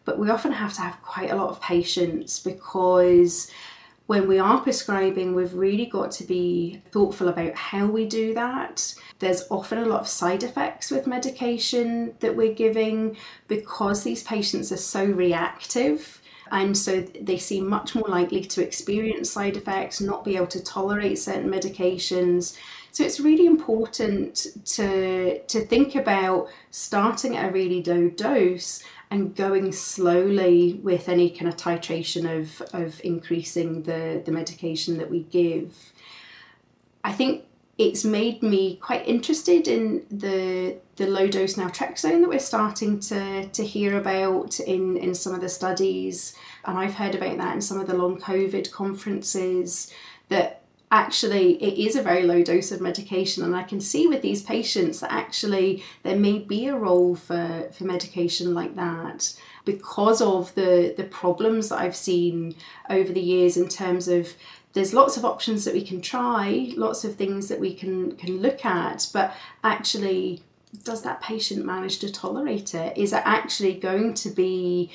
But 0.07 0.19
we 0.19 0.29
often 0.29 0.53
have 0.53 0.73
to 0.75 0.81
have 0.81 1.01
quite 1.01 1.31
a 1.31 1.35
lot 1.35 1.49
of 1.49 1.59
patience 1.59 2.39
because 2.39 3.51
when 4.05 4.25
we 4.25 4.39
are 4.39 4.61
prescribing, 4.61 5.35
we've 5.35 5.53
really 5.53 5.85
got 5.85 6.11
to 6.11 6.23
be 6.23 6.81
thoughtful 6.93 7.27
about 7.27 7.55
how 7.55 7.87
we 7.87 8.05
do 8.05 8.33
that. 8.33 8.95
There's 9.19 9.43
often 9.51 9.79
a 9.79 9.85
lot 9.85 9.99
of 9.99 10.07
side 10.07 10.43
effects 10.43 10.91
with 10.91 11.07
medication 11.07 12.15
that 12.21 12.37
we're 12.37 12.53
giving 12.53 13.17
because 13.49 14.03
these 14.03 14.23
patients 14.23 14.71
are 14.71 14.77
so 14.77 15.03
reactive. 15.03 16.21
And 16.53 16.77
so 16.77 17.01
they 17.01 17.37
seem 17.37 17.67
much 17.67 17.93
more 17.93 18.07
likely 18.07 18.45
to 18.45 18.63
experience 18.63 19.29
side 19.29 19.57
effects, 19.57 19.99
not 19.99 20.23
be 20.23 20.37
able 20.37 20.47
to 20.47 20.63
tolerate 20.63 21.19
certain 21.19 21.51
medications. 21.51 22.57
So 22.93 23.03
it's 23.03 23.19
really 23.19 23.45
important 23.45 24.47
to, 24.67 25.39
to 25.39 25.65
think 25.65 25.95
about 25.95 26.47
starting 26.71 27.35
at 27.35 27.49
a 27.49 27.51
really 27.51 27.83
low 27.83 28.09
dose 28.09 28.81
and 29.09 29.35
going 29.35 29.71
slowly 29.71 30.73
with 30.83 31.07
any 31.07 31.29
kind 31.29 31.47
of 31.47 31.55
titration 31.55 32.39
of, 32.39 32.61
of 32.73 32.99
increasing 33.03 33.83
the, 33.83 34.21
the 34.25 34.31
medication 34.31 34.97
that 34.97 35.09
we 35.09 35.21
give. 35.23 35.93
I 37.03 37.13
think 37.13 37.45
it's 37.77 38.03
made 38.03 38.41
me 38.41 38.75
quite 38.77 39.07
interested 39.07 39.67
in 39.67 40.05
the 40.09 40.77
the 40.95 41.07
low 41.07 41.27
dose 41.27 41.53
naltrexone 41.53 42.21
that 42.21 42.29
we're 42.29 42.39
starting 42.39 42.99
to 42.99 43.47
to 43.49 43.63
hear 43.63 43.97
about 43.97 44.59
in 44.59 44.97
in 44.97 45.13
some 45.13 45.33
of 45.33 45.41
the 45.41 45.49
studies 45.49 46.35
and 46.65 46.77
I've 46.77 46.95
heard 46.95 47.13
about 47.13 47.37
that 47.37 47.55
in 47.55 47.61
some 47.61 47.79
of 47.79 47.87
the 47.87 47.93
long 47.93 48.19
covid 48.19 48.71
conferences 48.71 49.93
that 50.29 50.56
actually 50.91 51.61
it 51.61 51.77
is 51.77 51.95
a 51.95 52.01
very 52.01 52.23
low 52.23 52.41
dose 52.41 52.71
of 52.71 52.79
medication 52.79 53.43
and 53.43 53.55
i 53.55 53.63
can 53.63 53.81
see 53.81 54.07
with 54.07 54.21
these 54.21 54.41
patients 54.41 55.01
that 55.01 55.11
actually 55.11 55.83
there 56.03 56.15
may 56.15 56.39
be 56.39 56.67
a 56.67 56.75
role 56.75 57.13
for, 57.15 57.67
for 57.73 57.83
medication 57.83 58.53
like 58.53 58.75
that 58.75 59.37
because 59.65 60.21
of 60.21 60.53
the 60.55 60.93
the 60.95 61.03
problems 61.03 61.69
that 61.69 61.79
i've 61.79 61.95
seen 61.95 62.55
over 62.89 63.11
the 63.11 63.19
years 63.19 63.57
in 63.57 63.67
terms 63.67 64.07
of 64.07 64.33
there's 64.73 64.93
lots 64.93 65.17
of 65.17 65.25
options 65.25 65.65
that 65.65 65.73
we 65.73 65.83
can 65.83 65.99
try 65.99 66.71
lots 66.77 67.03
of 67.03 67.15
things 67.15 67.49
that 67.49 67.59
we 67.59 67.73
can 67.73 68.15
can 68.15 68.41
look 68.41 68.63
at 68.63 69.07
but 69.11 69.35
actually 69.63 70.41
does 70.83 71.01
that 71.01 71.21
patient 71.21 71.65
manage 71.65 71.99
to 71.99 72.11
tolerate 72.11 72.73
it? 72.73 72.97
Is 72.97 73.13
it 73.13 73.21
actually 73.25 73.73
going 73.73 74.13
to 74.15 74.29
be 74.29 74.91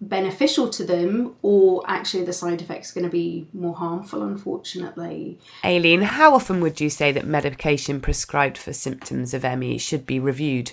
beneficial 0.00 0.68
to 0.68 0.84
them 0.84 1.34
or 1.42 1.82
actually 1.86 2.24
the 2.24 2.32
side 2.32 2.60
effects 2.60 2.90
are 2.90 3.00
going 3.00 3.10
to 3.10 3.10
be 3.10 3.46
more 3.52 3.74
harmful 3.74 4.22
unfortunately. 4.22 5.38
Aileen 5.64 6.02
how 6.02 6.34
often 6.34 6.60
would 6.60 6.80
you 6.80 6.90
say 6.90 7.12
that 7.12 7.26
medication 7.26 8.00
prescribed 8.00 8.58
for 8.58 8.72
symptoms 8.72 9.32
of 9.32 9.42
me 9.58 9.78
should 9.78 10.06
be 10.06 10.20
reviewed? 10.20 10.72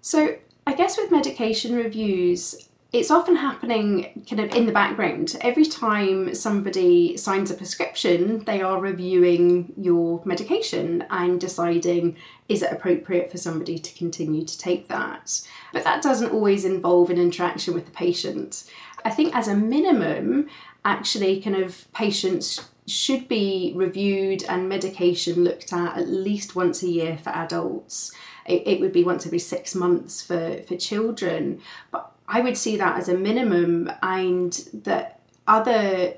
So 0.00 0.36
i 0.66 0.74
guess 0.74 0.96
with 0.96 1.10
medication 1.10 1.74
reviews 1.74 2.68
it's 2.92 3.10
often 3.10 3.36
happening 3.36 4.22
kind 4.28 4.40
of 4.40 4.54
in 4.54 4.66
the 4.66 4.72
background. 4.72 5.34
Every 5.40 5.64
time 5.64 6.34
somebody 6.34 7.16
signs 7.16 7.50
a 7.50 7.54
prescription, 7.54 8.44
they 8.44 8.60
are 8.60 8.78
reviewing 8.78 9.72
your 9.78 10.20
medication 10.26 11.06
and 11.08 11.40
deciding 11.40 12.16
is 12.50 12.62
it 12.62 12.70
appropriate 12.70 13.30
for 13.30 13.38
somebody 13.38 13.78
to 13.78 13.94
continue 13.94 14.44
to 14.44 14.58
take 14.58 14.88
that. 14.88 15.40
But 15.72 15.84
that 15.84 16.02
doesn't 16.02 16.32
always 16.32 16.66
involve 16.66 17.08
an 17.08 17.18
interaction 17.18 17.72
with 17.72 17.86
the 17.86 17.92
patient. 17.92 18.70
I 19.06 19.10
think, 19.10 19.34
as 19.34 19.48
a 19.48 19.56
minimum, 19.56 20.48
actually, 20.84 21.40
kind 21.40 21.56
of 21.56 21.90
patients 21.94 22.68
should 22.86 23.26
be 23.26 23.72
reviewed 23.74 24.42
and 24.48 24.68
medication 24.68 25.44
looked 25.44 25.72
at 25.72 25.96
at 25.96 26.08
least 26.08 26.54
once 26.54 26.82
a 26.82 26.88
year 26.88 27.16
for 27.16 27.30
adults. 27.30 28.12
It, 28.44 28.66
it 28.66 28.80
would 28.80 28.92
be 28.92 29.04
once 29.04 29.24
every 29.24 29.38
six 29.38 29.74
months 29.74 30.20
for, 30.20 30.60
for 30.66 30.76
children. 30.76 31.60
But 31.90 32.11
I 32.32 32.40
would 32.40 32.56
see 32.56 32.76
that 32.78 32.96
as 32.96 33.08
a 33.08 33.16
minimum, 33.16 33.92
and 34.02 34.52
that 34.72 35.20
other 35.46 36.14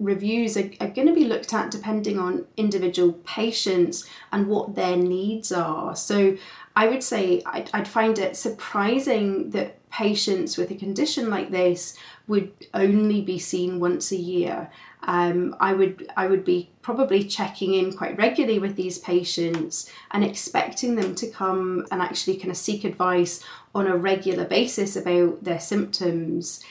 reviews 0.00 0.56
are, 0.56 0.70
are 0.80 0.88
going 0.88 1.08
to 1.08 1.14
be 1.14 1.24
looked 1.24 1.52
at 1.52 1.70
depending 1.70 2.18
on 2.18 2.46
individual 2.56 3.12
patients 3.24 4.08
and 4.32 4.46
what 4.46 4.74
their 4.74 4.96
needs 4.96 5.52
are. 5.52 5.94
So 5.94 6.38
I 6.74 6.88
would 6.88 7.02
say 7.02 7.42
I'd, 7.44 7.68
I'd, 7.74 7.88
find 7.88 8.18
it 8.18 8.36
surprising 8.36 9.50
that 9.50 9.74
patients 9.90 10.56
with 10.56 10.70
a 10.70 10.76
condition 10.76 11.28
like 11.28 11.50
this 11.50 11.98
would 12.28 12.52
only 12.72 13.20
be 13.20 13.38
seen 13.38 13.80
once 13.80 14.12
a 14.12 14.16
year. 14.16 14.70
Um, 15.02 15.56
I 15.60 15.72
would 15.74 16.10
I 16.16 16.26
would 16.26 16.44
be 16.44 16.70
probably 16.82 17.24
checking 17.24 17.74
in 17.74 17.96
quite 17.96 18.18
regularly 18.18 18.58
with 18.58 18.76
these 18.76 18.98
patients 18.98 19.90
and 20.10 20.24
expecting 20.24 20.96
them 20.96 21.14
to 21.16 21.30
come 21.30 21.86
and 21.90 22.02
actually 22.02 22.36
kind 22.36 22.50
of 22.50 22.56
seek 22.56 22.84
advice 22.84 23.42
on 23.74 23.86
a 23.86 23.96
regular 23.96 24.44
basis 24.44 24.96
about 24.96 25.44
their 25.44 25.60
symptoms. 25.60 26.62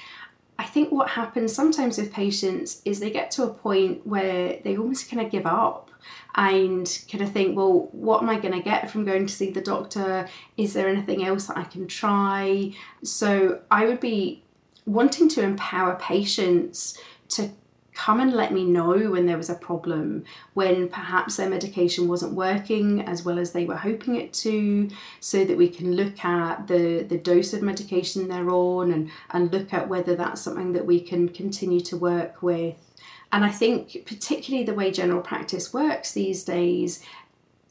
I 0.60 0.65
think 0.65 0.91
what 0.91 1.10
happens 1.10 1.53
sometimes 1.53 1.98
with 1.98 2.12
patients 2.12 2.81
is 2.84 3.00
they 3.00 3.12
get 3.12 3.31
to 3.31 3.43
a 3.43 3.53
point 3.53 4.05
where 4.05 4.60
they 4.63 4.75
almost 4.75 5.10
kind 5.10 5.22
of 5.24 5.31
give 5.31 5.46
up 5.46 5.91
and 6.36 7.03
kind 7.12 7.24
of 7.24 7.31
think, 7.31 7.55
well, 7.55 7.89
what 7.91 8.22
am 8.22 8.29
I 8.29 8.39
going 8.39 8.53
to 8.53 8.62
get 8.62 8.89
from 8.89 9.05
going 9.05 9.25
to 9.27 9.34
see 9.34 9.51
the 9.51 9.62
doctor? 9.62 10.27
Is 10.55 10.74
there 10.74 10.88
anything 10.88 11.24
else 11.24 11.48
that 11.48 11.57
I 11.57 11.63
can 11.63 11.88
try? 11.88 12.74
So 13.03 13.62
I 13.69 13.86
would 13.86 14.00
be 14.00 14.43
wanting 14.86 15.29
to 15.29 15.43
empower 15.43 15.96
patients 15.96 16.98
to 17.29 17.51
come 17.97 18.19
and 18.19 18.31
let 18.31 18.53
me 18.53 18.63
know 18.63 19.09
when 19.09 19.25
there 19.25 19.37
was 19.37 19.49
a 19.49 19.55
problem, 19.55 20.23
when 20.53 20.87
perhaps 20.87 21.35
their 21.35 21.49
medication 21.49 22.07
wasn't 22.07 22.31
working 22.31 23.01
as 23.01 23.25
well 23.25 23.39
as 23.39 23.53
they 23.53 23.65
were 23.65 23.75
hoping 23.75 24.15
it 24.15 24.31
to, 24.31 24.87
so 25.19 25.43
that 25.43 25.57
we 25.57 25.67
can 25.67 25.95
look 25.95 26.23
at 26.23 26.67
the, 26.67 27.03
the 27.09 27.17
dose 27.17 27.53
of 27.53 27.63
medication 27.63 28.27
they're 28.27 28.51
on 28.51 28.91
and, 28.91 29.09
and 29.31 29.51
look 29.51 29.73
at 29.73 29.89
whether 29.89 30.15
that's 30.15 30.41
something 30.41 30.73
that 30.73 30.85
we 30.85 30.99
can 30.99 31.27
continue 31.27 31.81
to 31.81 31.97
work 31.97 32.43
with. 32.43 32.75
And 33.31 33.43
I 33.43 33.49
think, 33.49 34.05
particularly 34.05 34.63
the 34.63 34.75
way 34.75 34.91
general 34.91 35.21
practice 35.21 35.73
works 35.73 36.11
these 36.11 36.43
days, 36.43 37.03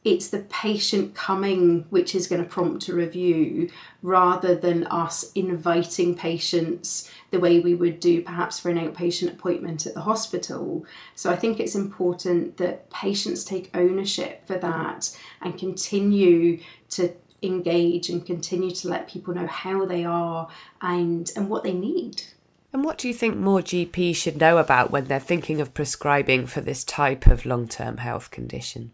it's 0.06 0.28
the 0.28 0.38
patient 0.38 1.16
coming 1.16 1.84
which 1.90 2.14
is 2.14 2.28
going 2.28 2.40
to 2.40 2.48
prompt 2.48 2.88
a 2.88 2.94
review 2.94 3.68
rather 4.02 4.54
than 4.54 4.86
us 4.86 5.32
inviting 5.34 6.14
patients 6.14 7.10
the 7.32 7.40
way 7.40 7.58
we 7.58 7.74
would 7.74 7.98
do 7.98 8.22
perhaps 8.22 8.60
for 8.60 8.70
an 8.70 8.78
outpatient 8.78 9.32
appointment 9.32 9.84
at 9.84 9.94
the 9.94 10.02
hospital. 10.02 10.86
So 11.16 11.28
I 11.28 11.34
think 11.34 11.58
it's 11.58 11.74
important 11.74 12.56
that 12.58 12.88
patients 12.88 13.42
take 13.42 13.76
ownership 13.76 14.46
for 14.46 14.56
that 14.58 15.14
and 15.42 15.58
continue 15.58 16.60
to 16.90 17.12
engage 17.42 18.08
and 18.08 18.24
continue 18.24 18.70
to 18.70 18.88
let 18.88 19.08
people 19.08 19.34
know 19.34 19.48
how 19.48 19.86
they 19.86 20.04
are 20.04 20.48
and 20.82 21.32
and 21.34 21.50
what 21.50 21.64
they 21.64 21.74
need. 21.74 22.22
And 22.72 22.84
what 22.84 22.98
do 22.98 23.08
you 23.08 23.14
think 23.14 23.36
more 23.36 23.60
GPs 23.60 24.14
should 24.14 24.36
know 24.36 24.58
about 24.58 24.92
when 24.92 25.06
they're 25.06 25.18
thinking 25.18 25.60
of 25.60 25.74
prescribing 25.74 26.46
for 26.46 26.60
this 26.60 26.84
type 26.84 27.26
of 27.26 27.44
long-term 27.44 27.96
health 27.96 28.30
condition? 28.30 28.92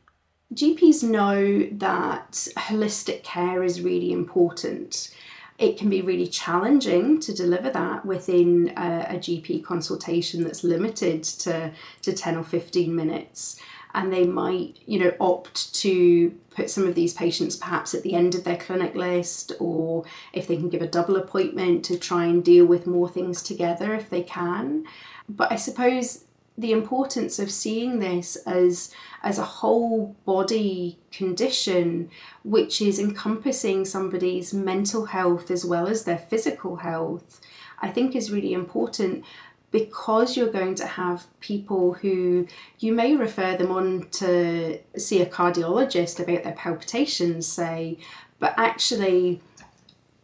GPs 0.53 1.03
know 1.03 1.67
that 1.73 2.33
holistic 2.57 3.23
care 3.23 3.63
is 3.63 3.81
really 3.81 4.13
important. 4.13 5.15
it 5.59 5.79
can 5.79 5.89
be 5.89 6.03
really 6.03 6.27
challenging 6.27 7.21
to 7.21 7.33
deliver 7.33 7.71
that 7.71 8.05
within 8.05 8.73
a, 8.77 9.07
a 9.11 9.17
GP 9.17 9.63
consultation 9.63 10.43
that's 10.43 10.65
limited 10.65 11.23
to, 11.23 11.71
to 12.01 12.13
10 12.13 12.37
or 12.37 12.43
15 12.43 12.95
minutes 12.97 13.61
and 13.95 14.13
they 14.13 14.25
might 14.25 14.79
you 14.87 14.99
know 14.99 15.13
opt 15.21 15.75
to 15.75 16.31
put 16.51 16.71
some 16.71 16.87
of 16.87 16.95
these 16.95 17.15
patients 17.15 17.57
perhaps 17.57 17.95
at 17.95 18.03
the 18.03 18.15
end 18.15 18.35
of 18.35 18.45
their 18.45 18.57
clinic 18.57 18.95
list 18.95 19.53
or 19.61 20.05
if 20.33 20.47
they 20.47 20.57
can 20.57 20.69
give 20.69 20.83
a 20.83 20.87
double 20.87 21.17
appointment 21.17 21.85
to 21.85 21.99
try 21.99 22.25
and 22.25 22.45
deal 22.45 22.67
with 22.67 22.87
more 22.87 23.09
things 23.09 23.43
together 23.43 23.95
if 23.95 24.09
they 24.11 24.23
can 24.23 24.85
but 25.29 25.53
i 25.53 25.57
suppose 25.57 26.25
the 26.63 26.73
importance 26.73 27.39
of 27.39 27.51
seeing 27.51 27.99
this 27.99 28.37
as 28.47 28.93
as 29.23 29.39
a 29.39 29.45
whole 29.45 30.17
body 30.25 30.99
condition 31.11 32.11
which 32.45 32.81
is 32.81 32.99
encompassing 32.99 33.85
somebody's 33.85 34.55
mental 34.55 35.07
health 35.07 35.51
as 35.51 35.65
well 35.65 35.87
as 35.87 36.05
their 36.05 36.19
physical 36.19 36.77
health 36.77 37.41
i 37.81 37.89
think 37.89 38.17
is 38.17 38.33
really 38.33 38.53
important 38.53 39.25
because 39.73 40.37
you're 40.37 40.53
going 40.53 40.75
to 40.77 40.87
have 40.87 41.27
people 41.41 41.95
who 41.95 42.47
you 42.79 42.93
may 42.93 43.17
refer 43.17 43.57
them 43.57 43.73
on 43.73 44.07
to 44.11 44.79
see 44.97 45.23
a 45.23 45.27
cardiologist 45.27 46.21
about 46.21 46.45
their 46.45 46.53
palpitations, 46.53 47.47
say, 47.47 47.99
but 48.39 48.53
actually 48.59 49.41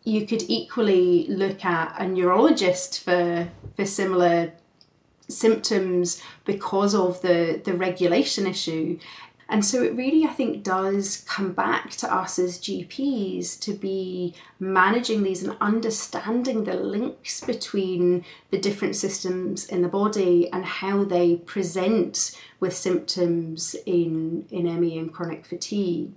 you 0.05 0.27
could 0.27 0.43
equally 0.49 1.27
look 1.29 1.65
at 1.65 1.95
a 1.99 2.07
neurologist 2.07 3.03
for 3.03 3.49
for 3.75 3.87
similar 3.87 4.53
symptoms 5.29 6.23
because 6.45 6.95
of 6.95 7.21
the 7.23 7.61
the 7.65 7.75
regulation 7.75 8.47
issue 8.47 8.99
and 9.51 9.65
so 9.65 9.83
it 9.83 9.97
really, 9.97 10.25
I 10.25 10.29
think, 10.29 10.63
does 10.63 11.25
come 11.27 11.53
back 11.53 11.93
to 11.93 12.15
us 12.15 12.39
as 12.39 12.59
GPs 12.59 13.59
to 13.61 13.73
be 13.73 14.35
managing 14.61 15.23
these 15.23 15.43
and 15.43 15.57
understanding 15.59 16.65
the 16.65 16.75
links 16.75 17.41
between 17.41 18.27
the 18.51 18.59
different 18.59 18.95
systems 18.95 19.65
in 19.67 19.81
the 19.81 19.89
body 19.89 20.53
and 20.53 20.67
how 20.67 21.03
they 21.05 21.37
present 21.37 22.39
with 22.61 22.77
symptoms 22.77 23.75
in, 23.87 24.45
in 24.51 24.65
ME 24.81 24.99
and 24.99 25.15
chronic 25.15 25.47
fatigue. 25.47 26.13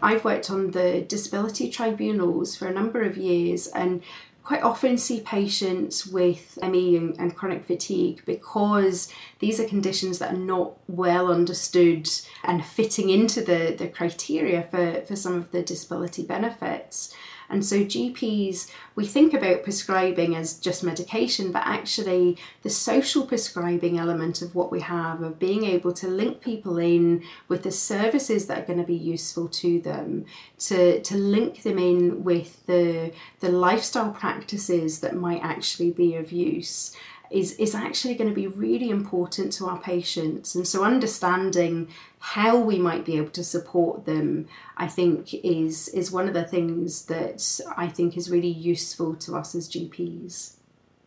I've 0.00 0.24
worked 0.24 0.50
on 0.50 0.70
the 0.70 1.02
disability 1.02 1.68
tribunals 1.68 2.56
for 2.56 2.66
a 2.66 2.72
number 2.72 3.02
of 3.02 3.18
years 3.18 3.66
and 3.66 4.02
quite 4.42 4.62
often 4.62 4.98
see 4.98 5.20
patients 5.20 6.06
with 6.06 6.58
ME 6.62 6.96
and, 6.96 7.18
and, 7.18 7.36
chronic 7.36 7.64
fatigue 7.64 8.22
because 8.24 9.12
these 9.38 9.60
are 9.60 9.68
conditions 9.68 10.18
that 10.18 10.34
are 10.34 10.38
not 10.38 10.72
well 10.88 11.30
understood 11.30 12.08
and 12.44 12.64
fitting 12.64 13.10
into 13.10 13.42
the, 13.42 13.74
the 13.78 13.88
criteria 13.88 14.62
for, 14.62 15.02
for 15.02 15.16
some 15.16 15.34
of 15.34 15.50
the 15.52 15.62
disability 15.62 16.22
benefits. 16.22 17.14
And 17.50 17.64
so, 17.64 17.84
GPs, 17.84 18.70
we 18.94 19.06
think 19.06 19.34
about 19.34 19.64
prescribing 19.64 20.36
as 20.36 20.54
just 20.54 20.84
medication, 20.84 21.50
but 21.50 21.62
actually, 21.66 22.38
the 22.62 22.70
social 22.70 23.26
prescribing 23.26 23.98
element 23.98 24.40
of 24.40 24.54
what 24.54 24.70
we 24.70 24.80
have, 24.80 25.20
of 25.20 25.40
being 25.40 25.64
able 25.64 25.92
to 25.94 26.06
link 26.06 26.40
people 26.40 26.78
in 26.78 27.24
with 27.48 27.64
the 27.64 27.72
services 27.72 28.46
that 28.46 28.58
are 28.58 28.66
going 28.66 28.78
to 28.78 28.86
be 28.86 28.94
useful 28.94 29.48
to 29.48 29.80
them, 29.80 30.26
to, 30.60 31.00
to 31.02 31.16
link 31.16 31.64
them 31.64 31.78
in 31.78 32.22
with 32.22 32.64
the, 32.66 33.12
the 33.40 33.50
lifestyle 33.50 34.12
practices 34.12 35.00
that 35.00 35.16
might 35.16 35.42
actually 35.42 35.90
be 35.90 36.14
of 36.14 36.30
use 36.30 36.96
is, 37.30 37.52
is 37.52 37.74
actually 37.74 38.14
going 38.14 38.28
to 38.28 38.34
be 38.34 38.46
really 38.46 38.90
important 38.90 39.52
to 39.54 39.66
our 39.66 39.78
patients. 39.78 40.54
And 40.54 40.66
so 40.66 40.84
understanding 40.84 41.88
how 42.18 42.58
we 42.58 42.78
might 42.78 43.04
be 43.04 43.16
able 43.16 43.30
to 43.30 43.44
support 43.44 44.04
them, 44.04 44.46
I 44.76 44.88
think, 44.88 45.32
is, 45.34 45.88
is 45.88 46.10
one 46.10 46.28
of 46.28 46.34
the 46.34 46.44
things 46.44 47.06
that 47.06 47.60
I 47.76 47.88
think 47.88 48.16
is 48.16 48.30
really 48.30 48.48
useful 48.48 49.14
to 49.16 49.36
us 49.36 49.54
as 49.54 49.68
GPs. 49.68 50.54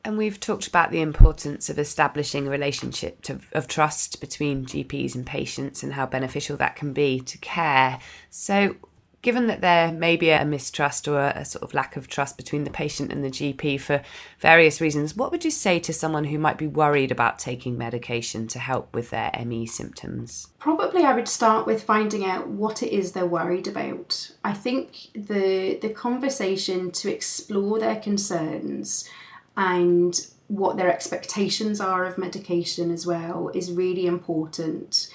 And 0.05 0.17
we've 0.17 0.39
talked 0.39 0.67
about 0.67 0.91
the 0.91 1.01
importance 1.01 1.69
of 1.69 1.79
establishing 1.79 2.47
a 2.47 2.51
relationship 2.51 3.21
to, 3.21 3.39
of 3.53 3.67
trust 3.67 4.19
between 4.19 4.65
GPs 4.65 5.15
and 5.15 5.25
patients 5.25 5.81
and 5.81 5.93
how 5.93 6.05
beneficial 6.05 6.57
that 6.57 6.75
can 6.75 6.91
be 6.91 7.21
to 7.21 7.37
care. 7.37 7.99
So, 8.29 8.75
given 9.23 9.47
that 9.47 9.61
there 9.61 9.91
may 9.91 10.17
be 10.17 10.29
a 10.29 10.45
mistrust 10.45 11.07
or 11.07 11.17
a, 11.17 11.43
sort 11.45 11.63
of 11.63 11.73
lack 11.73 11.95
of 11.95 12.07
trust 12.07 12.37
between 12.37 12.65
the 12.65 12.69
patient 12.69 13.11
and 13.11 13.23
the 13.23 13.29
GP 13.29 13.79
for 13.79 14.03
various 14.37 14.81
reasons, 14.81 15.15
what 15.15 15.31
would 15.31 15.45
you 15.45 15.49
say 15.49 15.79
to 15.79 15.93
someone 15.93 16.25
who 16.25 16.37
might 16.37 16.57
be 16.57 16.67
worried 16.67 17.11
about 17.11 17.39
taking 17.39 17.77
medication 17.77 18.47
to 18.47 18.59
help 18.59 18.93
with 18.93 19.09
their 19.09 19.31
ME 19.45 19.65
symptoms? 19.65 20.49
Probably 20.59 21.03
I 21.03 21.15
would 21.15 21.29
start 21.29 21.65
with 21.65 21.83
finding 21.83 22.25
out 22.25 22.49
what 22.49 22.83
it 22.83 22.93
is 22.93 23.13
they're 23.13 23.25
worried 23.25 23.67
about. 23.67 24.29
I 24.43 24.53
think 24.53 25.07
the 25.15 25.79
the 25.81 25.89
conversation 25.89 26.91
to 26.91 27.11
explore 27.11 27.79
their 27.79 27.95
concerns 27.95 29.09
and 29.55 30.19
what 30.47 30.75
their 30.75 30.91
expectations 30.91 31.79
are 31.79 32.03
of 32.05 32.17
medication 32.17 32.91
as 32.91 33.07
well 33.07 33.49
is 33.53 33.71
really 33.71 34.05
important. 34.05 35.07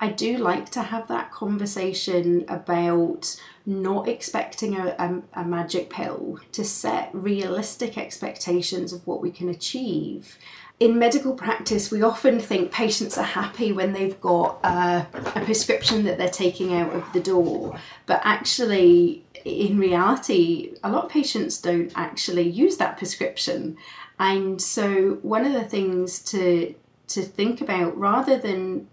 I 0.00 0.08
do 0.08 0.36
like 0.36 0.70
to 0.70 0.82
have 0.82 1.08
that 1.08 1.30
conversation 1.30 2.44
about 2.48 3.40
not 3.64 4.08
expecting 4.08 4.76
a, 4.76 4.94
a, 4.98 5.40
a, 5.40 5.44
magic 5.44 5.90
pill, 5.90 6.38
to 6.52 6.64
set 6.64 7.10
realistic 7.12 7.96
expectations 7.98 8.92
of 8.92 9.06
what 9.06 9.20
we 9.20 9.30
can 9.30 9.48
achieve. 9.48 10.38
In 10.78 10.98
medical 10.98 11.34
practice, 11.34 11.90
we 11.90 12.02
often 12.02 12.38
think 12.38 12.70
patients 12.70 13.16
are 13.16 13.24
happy 13.24 13.72
when 13.72 13.92
they've 13.92 14.20
got 14.20 14.60
a, 14.62 15.06
a 15.34 15.44
prescription 15.44 16.04
that 16.04 16.18
they're 16.18 16.28
taking 16.28 16.74
out 16.74 16.92
of 16.92 17.10
the 17.12 17.20
door, 17.20 17.78
but 18.04 18.20
actually, 18.22 19.24
in 19.44 19.78
reality, 19.78 20.74
a 20.84 20.90
lot 20.90 21.04
of 21.06 21.10
patients 21.10 21.58
don't 21.58 21.90
actually 21.96 22.48
use 22.48 22.76
that 22.76 22.98
prescription. 22.98 23.78
And 24.18 24.60
so, 24.60 25.18
one 25.22 25.44
of 25.46 25.54
the 25.54 25.64
things 25.64 26.18
to 26.24 26.74
to 27.08 27.22
think 27.22 27.60
about 27.60 27.96
rather 27.96 28.36
than 28.36 28.88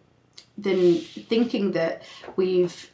than 0.57 0.99
thinking 0.99 1.71
that 1.71 2.03
we've 2.35 2.91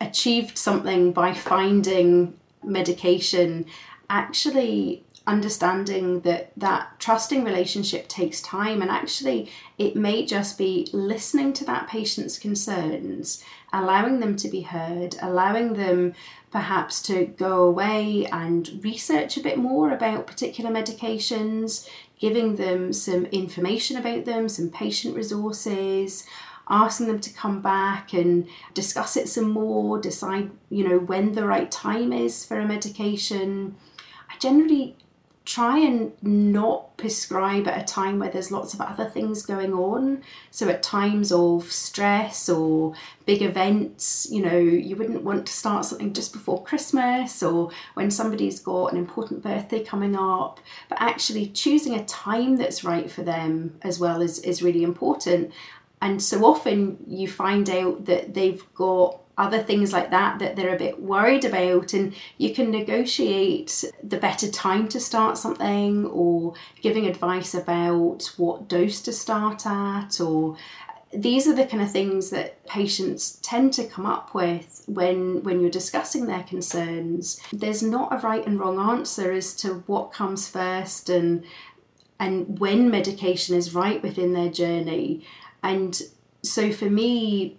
achieved 0.00 0.58
something 0.58 1.12
by 1.12 1.32
finding 1.32 2.34
medication 2.62 3.66
actually 4.10 5.02
understanding 5.26 6.20
that 6.20 6.52
that 6.56 6.98
trusting 7.00 7.42
relationship 7.42 8.06
takes 8.08 8.40
time. 8.40 8.80
And 8.80 8.90
actually 8.90 9.50
it 9.76 9.96
may 9.96 10.24
just 10.24 10.56
be 10.56 10.88
listening 10.92 11.52
to 11.54 11.64
that 11.64 11.88
patient's 11.88 12.38
concerns 12.38 13.42
allowing 13.72 14.20
them 14.20 14.36
to 14.36 14.48
be 14.48 14.60
heard 14.62 15.16
allowing 15.20 15.74
them 15.74 16.14
perhaps 16.56 17.02
to 17.02 17.26
go 17.26 17.64
away 17.64 18.24
and 18.32 18.80
research 18.82 19.36
a 19.36 19.42
bit 19.42 19.58
more 19.58 19.90
about 19.90 20.26
particular 20.26 20.70
medications 20.70 21.86
giving 22.18 22.56
them 22.56 22.94
some 22.94 23.26
information 23.26 23.94
about 23.98 24.24
them 24.24 24.48
some 24.48 24.70
patient 24.70 25.14
resources 25.14 26.24
asking 26.70 27.08
them 27.08 27.20
to 27.20 27.30
come 27.30 27.60
back 27.60 28.14
and 28.14 28.48
discuss 28.74 29.16
it 29.16 29.28
some 29.28 29.50
more, 29.50 30.00
decide, 30.00 30.50
you 30.68 30.82
know, 30.82 30.98
when 30.98 31.32
the 31.32 31.46
right 31.46 31.70
time 31.70 32.12
is 32.12 32.44
for 32.44 32.58
a 32.58 32.66
medication. 32.66 33.76
I 34.28 34.36
generally 34.38 34.96
try 35.46 35.78
and 35.78 36.12
not 36.22 36.96
prescribe 36.98 37.68
at 37.68 37.80
a 37.80 37.84
time 37.84 38.18
where 38.18 38.28
there's 38.28 38.50
lots 38.50 38.74
of 38.74 38.80
other 38.80 39.06
things 39.06 39.42
going 39.46 39.72
on. 39.72 40.22
So 40.50 40.68
at 40.68 40.82
times 40.82 41.30
of 41.32 41.70
stress 41.70 42.48
or 42.48 42.94
big 43.24 43.40
events, 43.40 44.28
you 44.30 44.42
know, 44.42 44.58
you 44.58 44.96
wouldn't 44.96 45.22
want 45.22 45.46
to 45.46 45.52
start 45.52 45.84
something 45.84 46.12
just 46.12 46.32
before 46.32 46.64
Christmas 46.64 47.42
or 47.42 47.70
when 47.94 48.10
somebody's 48.10 48.58
got 48.58 48.92
an 48.92 48.98
important 48.98 49.42
birthday 49.42 49.82
coming 49.82 50.16
up. 50.16 50.58
But 50.88 51.00
actually 51.00 51.46
choosing 51.48 51.94
a 51.94 52.04
time 52.04 52.56
that's 52.56 52.84
right 52.84 53.10
for 53.10 53.22
them 53.22 53.78
as 53.82 54.00
well 54.00 54.20
is, 54.20 54.40
is 54.40 54.62
really 54.62 54.82
important 54.82 55.52
and 56.00 56.22
so 56.22 56.44
often 56.44 56.98
you 57.06 57.26
find 57.26 57.70
out 57.70 58.04
that 58.04 58.34
they've 58.34 58.62
got 58.74 59.20
other 59.38 59.62
things 59.62 59.92
like 59.92 60.10
that 60.10 60.38
that 60.38 60.56
they're 60.56 60.74
a 60.74 60.78
bit 60.78 61.00
worried 61.00 61.44
about. 61.44 61.92
And 61.92 62.14
you 62.38 62.54
can 62.54 62.70
negotiate 62.70 63.84
the 64.02 64.16
better 64.16 64.50
time 64.50 64.88
to 64.88 65.00
start 65.00 65.36
something 65.38 66.06
or 66.06 66.54
giving 66.80 67.06
advice 67.06 67.54
about 67.54 68.32
what 68.36 68.68
dose 68.68 69.00
to 69.02 69.12
start 69.12 69.66
at 69.66 70.20
or 70.20 70.56
these 71.12 71.46
are 71.46 71.54
the 71.54 71.64
kind 71.64 71.82
of 71.82 71.90
things 71.90 72.30
that 72.30 72.64
patients 72.66 73.38
tend 73.42 73.72
to 73.72 73.86
come 73.86 74.04
up 74.04 74.34
with 74.34 74.82
when 74.86 75.42
when 75.42 75.60
you're 75.60 75.70
discussing 75.70 76.26
their 76.26 76.42
concerns. 76.42 77.40
There's 77.52 77.82
not 77.82 78.12
a 78.12 78.18
right 78.18 78.44
and 78.46 78.58
wrong 78.58 78.78
answer 78.78 79.32
as 79.32 79.54
to 79.56 79.84
what 79.86 80.12
comes 80.12 80.48
first 80.48 81.08
and 81.08 81.44
and 82.18 82.58
when 82.58 82.90
medication 82.90 83.56
is 83.56 83.74
right 83.74 84.02
within 84.02 84.32
their 84.32 84.50
journey. 84.50 85.24
And 85.62 86.00
so 86.42 86.72
for 86.72 86.90
me, 86.90 87.58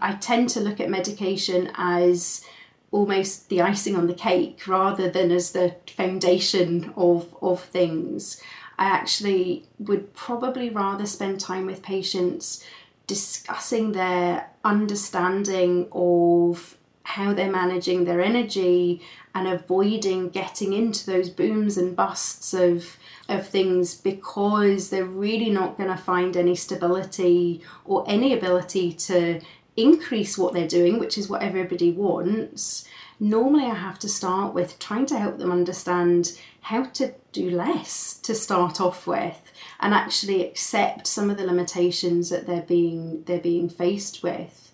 I 0.00 0.14
tend 0.14 0.48
to 0.50 0.60
look 0.60 0.80
at 0.80 0.90
medication 0.90 1.70
as 1.74 2.44
almost 2.90 3.48
the 3.48 3.60
icing 3.60 3.96
on 3.96 4.06
the 4.06 4.14
cake 4.14 4.66
rather 4.66 5.10
than 5.10 5.30
as 5.30 5.52
the 5.52 5.76
foundation 5.96 6.92
of, 6.96 7.36
of 7.42 7.62
things. 7.64 8.40
I 8.78 8.86
actually 8.86 9.66
would 9.78 10.14
probably 10.14 10.70
rather 10.70 11.06
spend 11.06 11.40
time 11.40 11.66
with 11.66 11.82
patients 11.82 12.64
discussing 13.06 13.92
their 13.92 14.50
understanding 14.64 15.88
of 15.92 16.76
how 17.02 17.32
they're 17.32 17.50
managing 17.50 18.04
their 18.04 18.20
energy 18.20 19.00
and 19.34 19.48
avoiding 19.48 20.28
getting 20.28 20.74
into 20.74 21.06
those 21.06 21.30
booms 21.30 21.78
and 21.78 21.96
busts 21.96 22.52
of 22.52 22.98
of 23.28 23.46
things 23.46 23.94
because 23.94 24.90
they're 24.90 25.04
really 25.04 25.50
not 25.50 25.76
going 25.76 25.90
to 25.90 25.96
find 25.96 26.36
any 26.36 26.54
stability 26.54 27.62
or 27.84 28.04
any 28.06 28.32
ability 28.32 28.92
to 28.92 29.40
increase 29.78 30.36
what 30.36 30.52
they're 30.52 30.66
doing, 30.66 30.98
which 30.98 31.16
is 31.16 31.28
what 31.28 31.42
everybody 31.42 31.92
wants. 31.92 32.86
Normally, 33.20 33.64
I 33.64 33.74
have 33.74 33.98
to 34.00 34.08
start 34.08 34.52
with 34.52 34.78
trying 34.78 35.06
to 35.06 35.18
help 35.18 35.38
them 35.38 35.52
understand 35.52 36.38
how 36.62 36.84
to 36.84 37.14
do 37.32 37.48
less 37.50 38.18
to 38.20 38.34
start 38.34 38.80
off 38.80 39.06
with 39.06 39.40
and 39.80 39.94
actually 39.94 40.44
accept 40.44 41.06
some 41.06 41.30
of 41.30 41.36
the 41.36 41.46
limitations 41.46 42.28
that 42.30 42.46
they're 42.46 42.62
being 42.62 43.22
they're 43.24 43.40
being 43.40 43.68
faced 43.68 44.22
with. 44.22 44.72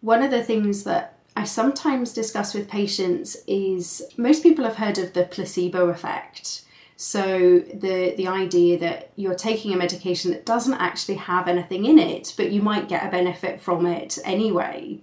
One 0.00 0.22
of 0.22 0.30
the 0.30 0.42
things 0.42 0.84
that 0.84 1.18
I 1.36 1.44
sometimes 1.44 2.12
discuss 2.12 2.54
with 2.54 2.68
patients 2.68 3.36
is 3.46 4.02
most 4.16 4.42
people 4.42 4.64
have 4.64 4.76
heard 4.76 4.98
of 4.98 5.12
the 5.12 5.24
placebo 5.24 5.88
effect. 5.88 6.62
So 7.00 7.60
the 7.60 8.14
the 8.16 8.26
idea 8.26 8.76
that 8.80 9.12
you're 9.14 9.36
taking 9.36 9.72
a 9.72 9.76
medication 9.76 10.32
that 10.32 10.44
doesn't 10.44 10.74
actually 10.74 11.14
have 11.14 11.46
anything 11.46 11.84
in 11.84 11.96
it, 11.96 12.34
but 12.36 12.50
you 12.50 12.60
might 12.60 12.88
get 12.88 13.06
a 13.06 13.10
benefit 13.10 13.60
from 13.60 13.86
it 13.86 14.18
anyway. 14.24 14.98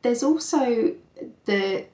There's 0.00 0.22
also 0.22 0.94
the 1.44 1.84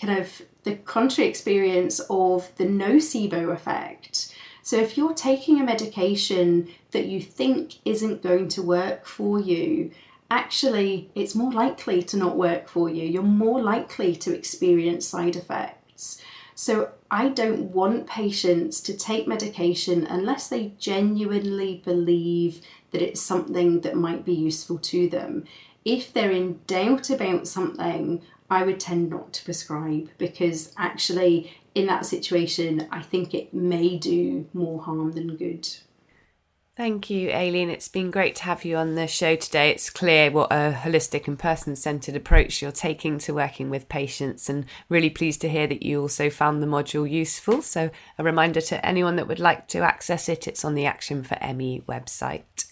kind 0.00 0.18
of 0.18 0.40
the 0.62 0.76
contrary 0.76 1.28
experience 1.28 2.00
of 2.08 2.50
the 2.56 2.64
nocebo 2.64 3.52
effect. 3.52 4.34
So 4.62 4.78
if 4.78 4.96
you're 4.96 5.12
taking 5.12 5.60
a 5.60 5.64
medication 5.64 6.68
that 6.92 7.04
you 7.04 7.20
think 7.20 7.74
isn't 7.84 8.22
going 8.22 8.48
to 8.48 8.62
work 8.62 9.04
for 9.04 9.38
you 9.38 9.90
actually 10.30 11.10
it's 11.14 11.34
more 11.34 11.52
likely 11.52 12.02
to 12.02 12.16
not 12.16 12.38
work 12.38 12.68
for 12.68 12.88
you. 12.88 13.04
You're 13.04 13.22
more 13.22 13.60
likely 13.60 14.16
to 14.16 14.34
experience 14.34 15.06
side 15.06 15.36
effects. 15.36 16.22
So 16.54 16.92
I 17.12 17.28
don't 17.28 17.72
want 17.72 18.06
patients 18.06 18.80
to 18.80 18.96
take 18.96 19.28
medication 19.28 20.06
unless 20.06 20.48
they 20.48 20.72
genuinely 20.78 21.82
believe 21.84 22.62
that 22.90 23.02
it's 23.02 23.20
something 23.20 23.82
that 23.82 23.94
might 23.96 24.24
be 24.24 24.32
useful 24.32 24.78
to 24.78 25.10
them. 25.10 25.44
If 25.84 26.10
they're 26.10 26.30
in 26.30 26.60
doubt 26.66 27.10
about 27.10 27.46
something, 27.46 28.22
I 28.50 28.62
would 28.62 28.80
tend 28.80 29.10
not 29.10 29.34
to 29.34 29.44
prescribe 29.44 30.08
because 30.16 30.72
actually, 30.78 31.52
in 31.74 31.84
that 31.88 32.06
situation, 32.06 32.88
I 32.90 33.02
think 33.02 33.34
it 33.34 33.52
may 33.52 33.98
do 33.98 34.46
more 34.54 34.80
harm 34.80 35.12
than 35.12 35.36
good. 35.36 35.68
Thank 36.74 37.10
you, 37.10 37.30
Aileen. 37.30 37.68
It's 37.68 37.88
been 37.88 38.10
great 38.10 38.36
to 38.36 38.44
have 38.44 38.64
you 38.64 38.78
on 38.78 38.94
the 38.94 39.06
show 39.06 39.36
today. 39.36 39.70
It's 39.70 39.90
clear 39.90 40.30
what 40.30 40.50
a 40.50 40.72
holistic 40.72 41.28
and 41.28 41.38
person 41.38 41.76
centered 41.76 42.16
approach 42.16 42.62
you're 42.62 42.72
taking 42.72 43.18
to 43.18 43.34
working 43.34 43.68
with 43.68 43.90
patients, 43.90 44.48
and 44.48 44.64
really 44.88 45.10
pleased 45.10 45.42
to 45.42 45.50
hear 45.50 45.66
that 45.66 45.82
you 45.82 46.00
also 46.00 46.30
found 46.30 46.62
the 46.62 46.66
module 46.66 47.08
useful. 47.08 47.60
So, 47.60 47.90
a 48.18 48.24
reminder 48.24 48.62
to 48.62 48.86
anyone 48.86 49.16
that 49.16 49.28
would 49.28 49.38
like 49.38 49.68
to 49.68 49.80
access 49.80 50.30
it, 50.30 50.48
it's 50.48 50.64
on 50.64 50.74
the 50.74 50.86
Action 50.86 51.22
for 51.22 51.36
ME 51.54 51.82
website. 51.86 52.64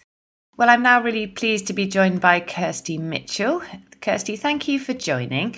Well, 0.56 0.70
I'm 0.70 0.82
now 0.82 1.02
really 1.02 1.26
pleased 1.26 1.66
to 1.66 1.74
be 1.74 1.86
joined 1.86 2.22
by 2.22 2.40
Kirstie 2.40 2.98
Mitchell. 2.98 3.60
Kirstie, 4.00 4.38
thank 4.38 4.66
you 4.66 4.80
for 4.80 4.94
joining. 4.94 5.56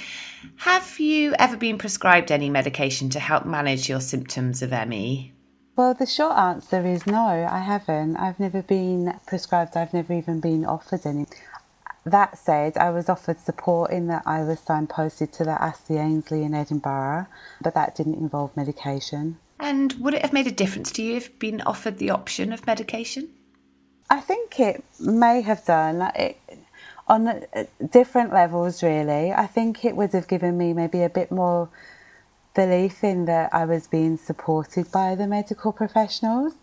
Have 0.57 0.98
you 0.98 1.33
ever 1.38 1.57
been 1.57 1.78
prescribed 1.78 2.33
any 2.33 2.50
medication 2.50 3.09
to 3.11 3.20
help 3.20 3.46
manage 3.46 3.88
your 3.88 4.00
symptoms 4.00 4.62
of 4.62 4.72
ME? 4.88 5.33
Well, 5.74 5.94
the 5.94 6.06
short 6.06 6.37
answer 6.37 6.87
is 6.87 7.06
no, 7.06 7.46
I 7.50 7.61
haven't. 7.61 8.16
I've 8.16 8.38
never 8.38 8.62
been 8.62 9.18
prescribed, 9.26 9.76
I've 9.76 9.94
never 9.94 10.12
even 10.12 10.38
been 10.38 10.66
offered 10.66 11.06
any. 11.06 11.26
That 12.04 12.37
said, 12.37 12.76
I 12.76 12.90
was 12.90 13.08
offered 13.08 13.40
support 13.40 13.90
in 13.90 14.06
that 14.08 14.24
I 14.26 14.42
was 14.42 14.61
signposted 14.61 15.32
to 15.32 15.44
the 15.44 15.62
Astley 15.62 15.96
Ainslie 15.96 16.42
in 16.42 16.52
Edinburgh, 16.52 17.26
but 17.62 17.74
that 17.74 17.94
didn't 17.94 18.18
involve 18.18 18.54
medication. 18.56 19.38
And 19.58 19.94
would 19.94 20.12
it 20.12 20.22
have 20.22 20.32
made 20.32 20.48
a 20.48 20.52
difference 20.52 20.90
to 20.92 21.02
you 21.02 21.16
if 21.16 21.38
been 21.38 21.62
offered 21.62 21.98
the 21.98 22.11
option 22.11 22.52
of 22.52 22.66
medication? 22.66 23.30
I 24.11 24.20
think 24.20 24.61
it 24.61 24.85
may 25.00 25.40
have 25.40 25.64
done. 25.64 26.02
It, 26.16 26.38
on 27.08 27.28
uh, 27.28 27.44
different 27.90 28.32
levels, 28.32 28.82
really. 28.82 29.32
I 29.32 29.46
think 29.46 29.85
it 29.85 29.96
would 29.96 30.12
have 30.12 30.28
given 30.28 30.58
me 30.58 30.72
maybe 30.72 31.02
a 31.02 31.08
bit 31.08 31.30
more 31.30 31.68
belief 32.54 33.02
in 33.02 33.24
that 33.26 33.52
I 33.52 33.64
was 33.64 33.86
being 33.86 34.16
supported 34.16 34.90
by 34.90 35.14
the 35.14 35.26
medical 35.26 35.72
professionals. 35.72 36.54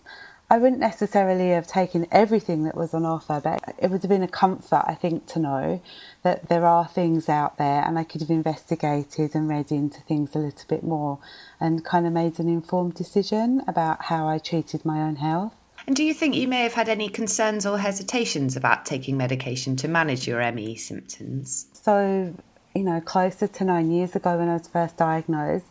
I 0.51 0.57
wouldn't 0.57 0.79
necessarily 0.79 1.49
have 1.49 1.67
taken 1.67 2.07
everything 2.11 2.63
that 2.63 2.75
was 2.75 2.95
on 2.95 3.05
offer, 3.05 3.39
but 3.43 3.75
it 3.77 3.91
would 3.91 4.01
have 4.01 4.09
been 4.09 4.23
a 4.23 4.27
comfort, 4.27 4.83
I 4.87 4.95
think, 4.95 5.27
to 5.27 5.39
know 5.39 5.81
that 6.23 6.49
there 6.49 6.65
are 6.65 6.87
things 6.87 7.29
out 7.29 7.59
there 7.59 7.83
and 7.83 7.99
I 7.99 8.03
could 8.03 8.21
have 8.21 8.31
investigated 8.31 9.35
and 9.35 9.47
read 9.47 9.71
into 9.71 10.01
things 10.01 10.35
a 10.35 10.39
little 10.39 10.65
bit 10.67 10.83
more 10.83 11.19
and 11.59 11.85
kind 11.85 12.07
of 12.07 12.13
made 12.13 12.39
an 12.39 12.49
informed 12.49 12.95
decision 12.95 13.61
about 13.67 14.05
how 14.05 14.27
I 14.27 14.39
treated 14.39 14.83
my 14.83 15.01
own 15.01 15.17
health. 15.17 15.53
And 15.85 15.95
do 15.95 16.03
you 16.03 16.15
think 16.15 16.35
you 16.35 16.47
may 16.47 16.63
have 16.63 16.73
had 16.73 16.89
any 16.89 17.09
concerns 17.09 17.65
or 17.65 17.77
hesitations 17.77 18.55
about 18.55 18.85
taking 18.85 19.17
medication 19.17 19.75
to 19.77 19.87
manage 19.87 20.27
your 20.27 20.51
ME 20.51 20.75
symptoms? 20.75 21.67
So, 21.73 22.33
you 22.75 22.83
know, 22.83 23.01
closer 23.01 23.47
to 23.47 23.63
nine 23.63 23.91
years 23.91 24.15
ago 24.15 24.37
when 24.37 24.49
I 24.49 24.53
was 24.53 24.67
first 24.67 24.97
diagnosed, 24.97 25.65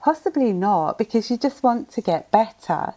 Possibly 0.00 0.52
not, 0.52 0.96
because 0.96 1.30
you 1.30 1.36
just 1.36 1.62
want 1.62 1.90
to 1.92 2.00
get 2.00 2.30
better. 2.30 2.94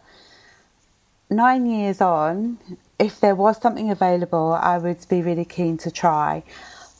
Nine 1.28 1.66
years 1.66 2.00
on, 2.00 2.58
if 2.98 3.18
there 3.18 3.34
was 3.34 3.60
something 3.60 3.90
available, 3.90 4.52
I 4.52 4.78
would 4.78 5.04
be 5.08 5.22
really 5.22 5.44
keen 5.44 5.78
to 5.78 5.90
try, 5.90 6.44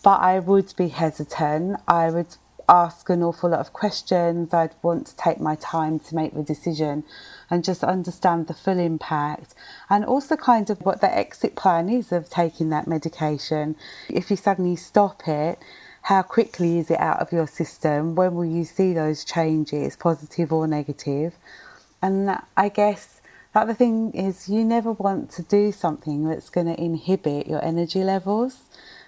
but 0.03 0.21
I 0.21 0.39
would 0.39 0.75
be 0.77 0.89
hesitant. 0.89 1.79
I 1.87 2.11
would 2.11 2.37
ask 2.69 3.11
an 3.11 3.23
awful 3.23 3.51
lot 3.51 3.61
of 3.61 3.73
questions. 3.73 4.55
I'd 4.55 4.75
want 4.83 5.07
to 5.09 5.17
take 5.17 5.41
my 5.41 5.55
time 5.57 5.99
to 6.01 6.15
make 6.15 6.35
the 6.35 6.43
decision 6.43 7.05
and 7.51 7.63
just 7.63 7.85
understand 7.85 8.47
the 8.47 8.55
full 8.55 8.79
impact 8.79 9.55
and 9.91 10.05
also 10.05 10.37
kind 10.37 10.71
of 10.71 10.81
what 10.81 11.01
the 11.01 11.15
exit 11.15 11.55
plan 11.55 11.89
is 11.89 12.13
of 12.13 12.31
taking 12.31 12.71
that 12.71 12.87
medication. 12.87 13.77
If 14.09 14.31
you 14.31 14.37
suddenly 14.37 14.77
stop 14.77 15.29
it, 15.29 15.59
how 16.03 16.23
quickly 16.23 16.79
is 16.79 16.91
it 16.91 16.99
out 16.99 17.21
of 17.21 17.33
your 17.33 17.47
system? 17.47 18.15
When 18.15 18.35
will 18.35 18.45
you 18.45 18.65
see 18.65 18.93
those 18.93 19.25
changes, 19.25 19.97
positive 19.97 20.53
or 20.53 20.67
negative? 20.67 21.39
And 22.03 22.39
I 22.57 22.69
guess 22.69 23.21
the 23.55 23.61
other 23.61 23.75
thing 23.75 24.13
is 24.13 24.49
you 24.49 24.65
never 24.65 24.93
want 24.93 25.31
to 25.33 25.43
do 25.43 25.71
something 25.71 26.29
that's 26.29 26.51
going 26.51 26.67
to 26.67 26.81
inhibit 26.81 27.47
your 27.47 27.65
energy 27.65 28.03
levels. 28.03 28.63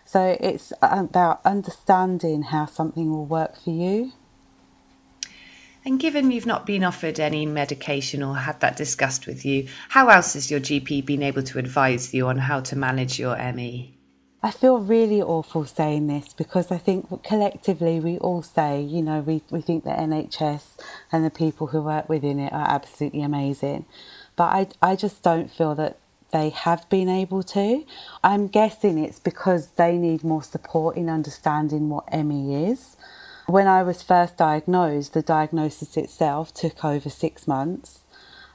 So 0.04 0.36
it's 0.38 0.72
about 0.80 1.40
understanding 1.44 2.42
how 2.42 2.66
something 2.66 3.10
will 3.10 3.26
work 3.26 3.56
for 3.56 3.70
you. 3.70 4.12
And 5.84 5.98
given 5.98 6.30
you've 6.30 6.46
not 6.46 6.64
been 6.64 6.84
offered 6.84 7.18
any 7.18 7.44
medication 7.44 8.22
or 8.22 8.36
had 8.36 8.60
that 8.60 8.76
discussed 8.76 9.26
with 9.26 9.44
you, 9.44 9.66
how 9.88 10.08
else 10.08 10.34
has 10.34 10.50
your 10.50 10.60
GP 10.60 11.04
been 11.04 11.22
able 11.22 11.42
to 11.42 11.58
advise 11.58 12.14
you 12.14 12.28
on 12.28 12.38
how 12.38 12.60
to 12.60 12.76
manage 12.76 13.18
your 13.18 13.36
ME? 13.52 13.93
I 14.44 14.50
feel 14.50 14.78
really 14.78 15.22
awful 15.22 15.64
saying 15.64 16.06
this 16.06 16.34
because 16.34 16.70
I 16.70 16.76
think 16.76 17.22
collectively 17.24 17.98
we 17.98 18.18
all 18.18 18.42
say, 18.42 18.82
you 18.82 19.00
know, 19.00 19.20
we, 19.20 19.40
we 19.48 19.62
think 19.62 19.84
the 19.84 19.90
NHS 19.90 20.64
and 21.10 21.24
the 21.24 21.30
people 21.30 21.68
who 21.68 21.80
work 21.80 22.10
within 22.10 22.38
it 22.38 22.52
are 22.52 22.68
absolutely 22.68 23.22
amazing. 23.22 23.86
But 24.36 24.44
I, 24.82 24.90
I 24.90 24.96
just 24.96 25.22
don't 25.22 25.50
feel 25.50 25.74
that 25.76 25.96
they 26.30 26.50
have 26.50 26.86
been 26.90 27.08
able 27.08 27.42
to. 27.42 27.86
I'm 28.22 28.48
guessing 28.48 28.98
it's 28.98 29.18
because 29.18 29.68
they 29.78 29.96
need 29.96 30.22
more 30.22 30.42
support 30.42 30.98
in 30.98 31.08
understanding 31.08 31.88
what 31.88 32.12
ME 32.12 32.66
is. 32.66 32.98
When 33.46 33.66
I 33.66 33.82
was 33.82 34.02
first 34.02 34.36
diagnosed, 34.36 35.14
the 35.14 35.22
diagnosis 35.22 35.96
itself 35.96 36.52
took 36.52 36.84
over 36.84 37.08
six 37.08 37.48
months 37.48 38.00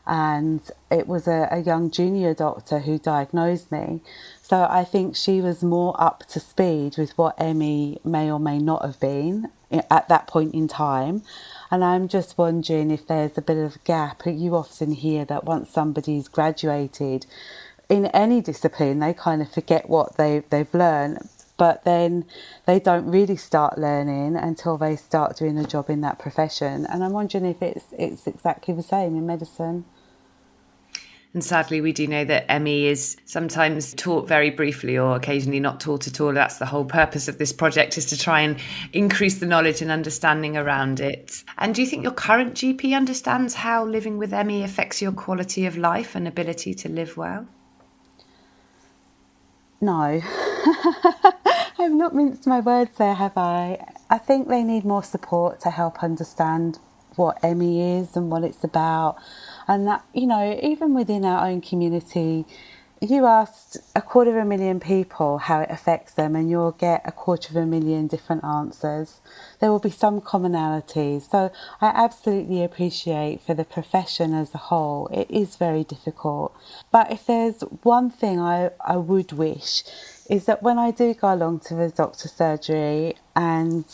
and 0.09 0.61
it 0.89 1.07
was 1.07 1.27
a, 1.27 1.47
a 1.51 1.59
young 1.59 1.91
junior 1.91 2.33
doctor 2.33 2.79
who 2.79 2.97
diagnosed 2.97 3.71
me. 3.71 4.01
So 4.49 4.65
I 4.67 4.83
think 4.83 5.15
she 5.15 5.41
was 5.41 5.61
more 5.61 5.93
up 6.01 6.25
to 6.29 6.39
speed 6.39 6.97
with 6.97 7.15
what 7.19 7.39
ME 7.39 7.99
may 8.03 8.31
or 8.31 8.39
may 8.39 8.57
not 8.57 8.83
have 8.83 8.99
been 8.99 9.51
at 9.69 10.09
that 10.09 10.25
point 10.25 10.55
in 10.55 10.67
time. 10.67 11.21
And 11.69 11.83
I'm 11.83 12.07
just 12.07 12.35
wondering 12.35 12.89
if 12.89 13.05
there's 13.05 13.37
a 13.37 13.43
bit 13.43 13.57
of 13.57 13.75
a 13.75 13.79
gap. 13.85 14.23
You 14.25 14.55
often 14.55 14.93
hear 14.93 15.23
that 15.25 15.43
once 15.43 15.69
somebody's 15.69 16.27
graduated 16.27 17.27
in 17.89 18.07
any 18.07 18.41
discipline, 18.41 18.97
they 18.97 19.13
kind 19.13 19.43
of 19.43 19.51
forget 19.51 19.87
what 19.87 20.17
they, 20.17 20.41
they've 20.49 20.73
learned, 20.73 21.29
but 21.57 21.83
then 21.83 22.25
they 22.65 22.79
don't 22.79 23.05
really 23.05 23.37
start 23.37 23.77
learning 23.77 24.35
until 24.35 24.79
they 24.79 24.95
start 24.95 25.37
doing 25.37 25.59
a 25.59 25.63
job 25.63 25.91
in 25.91 26.01
that 26.01 26.17
profession. 26.17 26.87
And 26.87 27.03
I'm 27.03 27.13
wondering 27.13 27.45
if 27.45 27.61
it's, 27.61 27.85
it's 27.91 28.25
exactly 28.25 28.73
the 28.73 28.81
same 28.81 29.15
in 29.15 29.27
medicine. 29.27 29.85
And 31.33 31.43
sadly, 31.43 31.79
we 31.79 31.93
do 31.93 32.07
know 32.07 32.25
that 32.25 32.61
ME 32.61 32.87
is 32.87 33.15
sometimes 33.25 33.93
taught 33.93 34.27
very 34.27 34.49
briefly 34.49 34.97
or 34.97 35.15
occasionally 35.15 35.59
not 35.59 35.79
taught 35.79 36.07
at 36.07 36.19
all. 36.19 36.33
That's 36.33 36.57
the 36.57 36.65
whole 36.65 36.85
purpose 36.85 37.27
of 37.27 37.37
this 37.37 37.53
project 37.53 37.99
is 37.99 38.05
to 38.07 38.17
try 38.17 38.41
and 38.41 38.57
increase 38.93 39.37
the 39.37 39.45
knowledge 39.45 39.83
and 39.83 39.91
understanding 39.91 40.57
around 40.57 40.99
it. 40.99 41.43
And 41.59 41.75
do 41.75 41.81
you 41.81 41.87
think 41.87 42.01
your 42.01 42.13
current 42.13 42.55
GP 42.55 42.95
understands 42.95 43.53
how 43.53 43.85
living 43.85 44.17
with 44.17 44.31
ME 44.31 44.63
affects 44.63 45.03
your 45.03 45.11
quality 45.11 45.67
of 45.67 45.77
life 45.77 46.15
and 46.15 46.27
ability 46.27 46.73
to 46.73 46.89
live 46.89 47.15
well? 47.15 47.47
No. 49.81 50.21
I've 51.79 51.91
not 51.91 52.15
minced 52.15 52.47
my 52.47 52.59
words 52.59 52.97
there, 52.97 53.13
have 53.13 53.37
I? 53.37 53.85
I 54.09 54.17
think 54.17 54.47
they 54.47 54.63
need 54.63 54.83
more 54.83 55.03
support 55.03 55.59
to 55.61 55.69
help 55.69 56.03
understand 56.03 56.79
what 57.15 57.41
ME 57.43 57.99
is 57.99 58.17
and 58.17 58.31
what 58.31 58.43
it's 58.43 58.63
about. 58.63 59.17
And 59.69 59.85
that, 59.87 60.03
you 60.15 60.25
know, 60.25 60.59
even 60.63 60.95
within 60.95 61.23
our 61.23 61.47
own 61.47 61.61
community, 61.61 62.43
you 63.01 63.27
asked 63.27 63.77
a 63.95 64.01
quarter 64.01 64.31
of 64.31 64.37
a 64.37 64.45
million 64.45 64.79
people 64.79 65.37
how 65.37 65.61
it 65.61 65.69
affects 65.69 66.13
them, 66.13 66.35
and 66.35 66.49
you'll 66.49 66.71
get 66.71 67.03
a 67.05 67.11
quarter 67.11 67.51
of 67.51 67.55
a 67.55 67.67
million 67.67 68.07
different 68.07 68.43
answers. 68.43 69.21
There 69.59 69.69
will 69.71 69.79
be 69.79 69.91
some 69.91 70.21
commonalities. 70.21 71.29
So, 71.29 71.51
I 71.81 71.89
absolutely 71.89 72.63
appreciate 72.63 73.41
for 73.41 73.53
the 73.53 73.63
profession 73.63 74.33
as 74.33 74.55
a 74.55 74.57
whole, 74.57 75.07
it 75.13 75.29
is 75.29 75.55
very 75.55 75.83
difficult. 75.83 76.51
But 76.91 77.11
if 77.11 77.27
there's 77.27 77.61
one 77.83 78.09
thing 78.09 78.39
I, 78.39 78.71
I 78.83 78.97
would 78.97 79.33
wish, 79.33 79.83
is 80.29 80.45
that 80.45 80.63
when 80.63 80.79
I 80.79 80.89
do 80.91 81.13
go 81.13 81.33
along 81.33 81.59
to 81.61 81.75
the 81.75 81.89
doctor's 81.89 82.33
surgery 82.33 83.15
and 83.35 83.85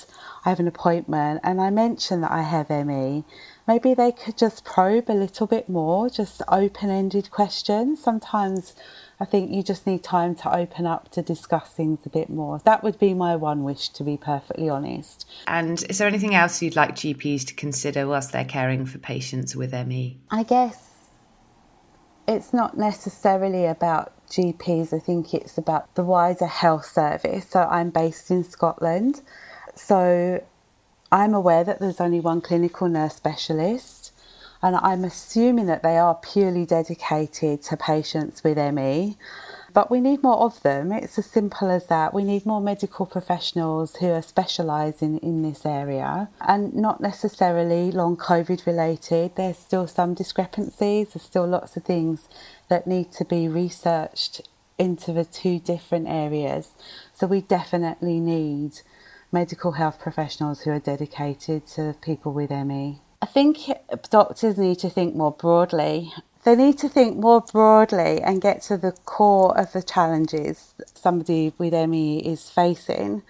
I 0.46 0.50
have 0.50 0.60
an 0.60 0.68
appointment 0.68 1.42
and 1.44 1.62
I 1.62 1.70
mention 1.70 2.22
that 2.22 2.32
I 2.32 2.42
have 2.42 2.70
ME, 2.70 3.24
maybe 3.67 3.93
they 3.93 4.12
could 4.12 4.38
just 4.38 4.63
probe 4.63 5.10
a 5.10 5.13
little 5.13 5.47
bit 5.47 5.67
more, 5.69 6.10
just 6.10 6.41
open 6.47 6.89
ended 6.89 7.32
questions. 7.32 8.01
Sometimes 8.01 8.75
I 9.19 9.25
think 9.25 9.51
you 9.51 9.63
just 9.63 9.88
need 9.88 10.04
time 10.04 10.36
to 10.36 10.54
open 10.54 10.86
up 10.86 11.10
to 11.12 11.21
discuss 11.21 11.69
things 11.69 11.99
a 12.06 12.10
bit 12.10 12.30
more. 12.30 12.60
That 12.65 12.84
would 12.84 12.99
be 12.99 13.13
my 13.13 13.36
one 13.36 13.63
wish, 13.63 13.89
to 13.89 14.04
be 14.04 14.17
perfectly 14.17 14.69
honest. 14.69 15.28
And 15.47 15.84
is 15.89 15.97
there 15.97 16.08
anything 16.08 16.36
else 16.36 16.62
you'd 16.62 16.75
like 16.75 16.95
GPs 16.95 17.45
to 17.47 17.54
consider 17.54 18.08
whilst 18.08 18.34
they're 18.34 18.45
caring 18.45 18.86
for 18.86 18.97
patients 18.97 19.56
with 19.56 19.73
ME? 19.73 20.17
I 20.30 20.43
guess 20.43 20.91
it's 22.28 22.54
not 22.54 22.78
necessarily 22.78 23.65
about 23.65 24.12
GPs, 24.30 24.93
I 24.93 24.99
think 24.99 25.34
it's 25.34 25.58
about 25.58 25.93
the 25.95 26.04
wider 26.04 26.47
health 26.47 26.86
service. 26.86 27.47
So 27.49 27.62
I'm 27.62 27.91
based 27.91 28.32
in 28.32 28.43
Scotland. 28.43 29.21
So 29.75 30.43
I'm 31.15 31.34
aware 31.34 31.63
that 31.63 31.80
there's 31.80 32.01
only 32.01 32.19
one 32.19 32.41
clinical 32.41 32.89
nurse 32.89 33.15
specialist, 33.15 34.12
and 34.62 34.75
I'm 34.75 35.06
assuming 35.06 35.65
that 35.67 35.82
they 35.82 35.97
are 35.97 36.15
purely 36.15 36.65
dedicated 36.65 37.63
to 37.63 37.78
patients 37.78 38.43
with 38.43 38.58
ME. 38.58 39.15
But 39.71 39.89
we 39.89 40.01
need 40.01 40.23
more 40.23 40.39
of 40.39 40.62
them. 40.62 40.91
It's 40.91 41.17
as 41.17 41.25
simple 41.25 41.69
as 41.69 41.86
that. 41.86 42.13
We 42.13 42.25
need 42.25 42.45
more 42.45 42.60
medical 42.60 43.06
professionals 43.06 43.95
who 43.95 44.08
are 44.08 44.21
specialising 44.21 45.19
in 45.19 45.41
this 45.41 45.65
area 45.65 46.28
and 46.41 46.75
not 46.75 46.99
necessarily 46.99 47.93
long 47.93 48.17
COVID 48.17 48.65
related. 48.65 49.38
There's 49.38 49.58
still 49.58 49.88
some 49.88 50.15
discrepancies, 50.15 51.13
there's 51.13 51.23
still 51.23 51.47
lots 51.47 51.78
of 51.78 51.86
things 51.86 52.28
that 52.67 52.88
need 52.88 53.13
to 53.13 53.23
be 53.23 53.47
researched 53.47 54.41
into 54.78 55.13
the 55.13 55.23
two 55.23 55.60
different 55.60 56.10
areas. 56.10 56.71
So 57.13 57.25
we 57.25 57.39
definitely 57.39 58.19
need 58.19 58.82
medical 59.32 59.74
health 59.74 60.00
professionals 60.00 60.62
who 60.62 60.72
are 60.72 60.80
dedicated 60.80 61.68
to 61.68 61.96
people 62.02 62.34
with 62.34 62.52
ME. 62.52 63.02
I 63.22 63.26
think 63.26 63.72
doctors 64.10 64.58
need 64.58 64.80
to 64.80 64.90
think 64.90 65.16
more 65.16 65.32
broadly. 65.32 66.14
They 66.44 66.56
need 66.56 66.78
to 66.80 66.90
think 66.90 67.18
more 67.18 67.42
broadly 67.42 68.22
and 68.22 68.42
get 68.42 68.62
to 68.64 68.78
the 68.78 68.92
core 68.92 69.58
of 69.58 69.74
the 69.74 69.82
challenges 69.82 70.76
somebody 70.94 71.54
with 71.58 71.74
ME 71.74 72.20
is 72.20 72.50
facing 72.50 73.24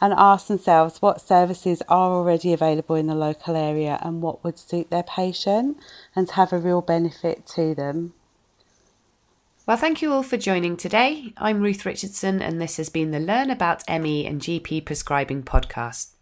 and 0.00 0.12
ask 0.16 0.46
themselves 0.46 1.02
what 1.02 1.20
services 1.20 1.82
are 1.88 2.12
already 2.12 2.52
available 2.52 2.94
in 2.94 3.06
the 3.06 3.14
local 3.14 3.56
area 3.56 3.98
and 4.02 4.22
what 4.22 4.44
would 4.44 4.58
suit 4.58 4.90
their 4.90 5.02
patient 5.02 5.78
and 6.14 6.30
have 6.30 6.52
a 6.52 6.58
real 6.58 6.82
benefit 6.82 7.46
to 7.46 7.74
them. 7.74 8.14
Well, 9.68 9.76
thank 9.76 10.00
you 10.00 10.14
all 10.14 10.22
for 10.22 10.38
joining 10.38 10.78
today. 10.78 11.34
I'm 11.36 11.60
Ruth 11.60 11.84
Richardson, 11.84 12.40
and 12.40 12.58
this 12.58 12.78
has 12.78 12.88
been 12.88 13.10
the 13.10 13.20
Learn 13.20 13.50
About 13.50 13.86
ME 13.86 14.24
and 14.24 14.40
GP 14.40 14.86
Prescribing 14.86 15.42
podcast. 15.42 16.12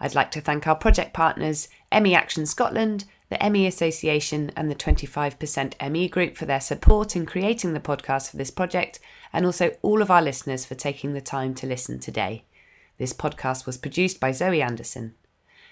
I'd 0.00 0.16
like 0.16 0.32
to 0.32 0.40
thank 0.40 0.66
our 0.66 0.74
project 0.74 1.14
partners, 1.14 1.68
ME 1.92 2.16
Action 2.16 2.46
Scotland, 2.46 3.04
the 3.28 3.38
ME 3.48 3.64
Association, 3.64 4.50
and 4.56 4.68
the 4.68 4.74
25% 4.74 5.88
ME 5.88 6.08
Group 6.08 6.36
for 6.36 6.46
their 6.46 6.58
support 6.58 7.14
in 7.14 7.26
creating 7.26 7.74
the 7.74 7.78
podcast 7.78 8.28
for 8.28 8.38
this 8.38 8.50
project, 8.50 8.98
and 9.32 9.46
also 9.46 9.76
all 9.82 10.02
of 10.02 10.10
our 10.10 10.20
listeners 10.20 10.64
for 10.64 10.74
taking 10.74 11.12
the 11.12 11.20
time 11.20 11.54
to 11.54 11.66
listen 11.68 12.00
today. 12.00 12.42
This 12.98 13.12
podcast 13.12 13.66
was 13.66 13.78
produced 13.78 14.18
by 14.18 14.32
Zoe 14.32 14.60
Anderson. 14.60 15.14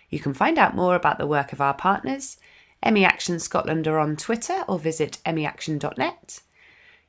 You 0.09 0.21
can 0.21 0.35
find 0.35 0.57
out 0.57 0.77
more 0.77 0.95
about 0.95 1.19
the 1.19 1.27
work 1.27 1.53
of 1.53 1.61
our 1.61 1.75
partners. 1.75 2.37
ME 2.89 3.05
Action 3.05 3.41
Scotland 3.41 3.89
are 3.89 3.99
on 3.99 4.15
Twitter 4.15 4.63
or 4.69 4.79
visit 4.79 5.19
meaction.net. 5.27 6.41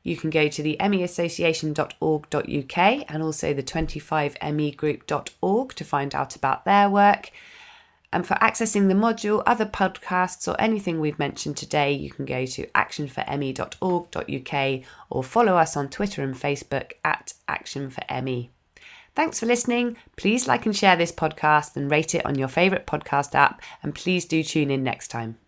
You 0.05 0.15
can 0.15 0.29
go 0.29 0.47
to 0.47 0.61
the 0.61 0.77
meassociation.org.uk 0.79 2.77
and 2.77 3.23
also 3.23 3.53
the 3.55 3.63
25megroup.org 3.63 5.73
to 5.73 5.83
find 5.83 6.13
out 6.13 6.35
about 6.35 6.63
their 6.63 6.91
work. 6.91 7.31
And 8.13 8.27
for 8.27 8.35
accessing 8.35 8.87
the 8.87 8.93
module, 8.93 9.41
other 9.47 9.65
podcasts, 9.65 10.47
or 10.47 10.55
anything 10.61 10.99
we've 10.99 11.17
mentioned 11.17 11.57
today, 11.57 11.91
you 11.91 12.11
can 12.11 12.25
go 12.25 12.45
to 12.45 12.67
actionforme.org.uk 12.67 14.83
or 15.09 15.23
follow 15.23 15.57
us 15.57 15.75
on 15.75 15.89
Twitter 15.89 16.21
and 16.21 16.35
Facebook 16.35 16.91
at 17.03 17.33
actionforme. 17.49 18.49
Thanks 19.15 19.39
for 19.39 19.47
listening. 19.47 19.97
Please 20.17 20.47
like 20.47 20.67
and 20.67 20.75
share 20.75 20.95
this 20.95 21.11
podcast 21.11 21.75
and 21.75 21.89
rate 21.89 22.13
it 22.13 22.27
on 22.27 22.37
your 22.37 22.47
favourite 22.47 22.85
podcast 22.85 23.33
app. 23.33 23.59
And 23.81 23.95
please 23.95 24.25
do 24.25 24.43
tune 24.43 24.69
in 24.69 24.83
next 24.83 25.07
time. 25.07 25.39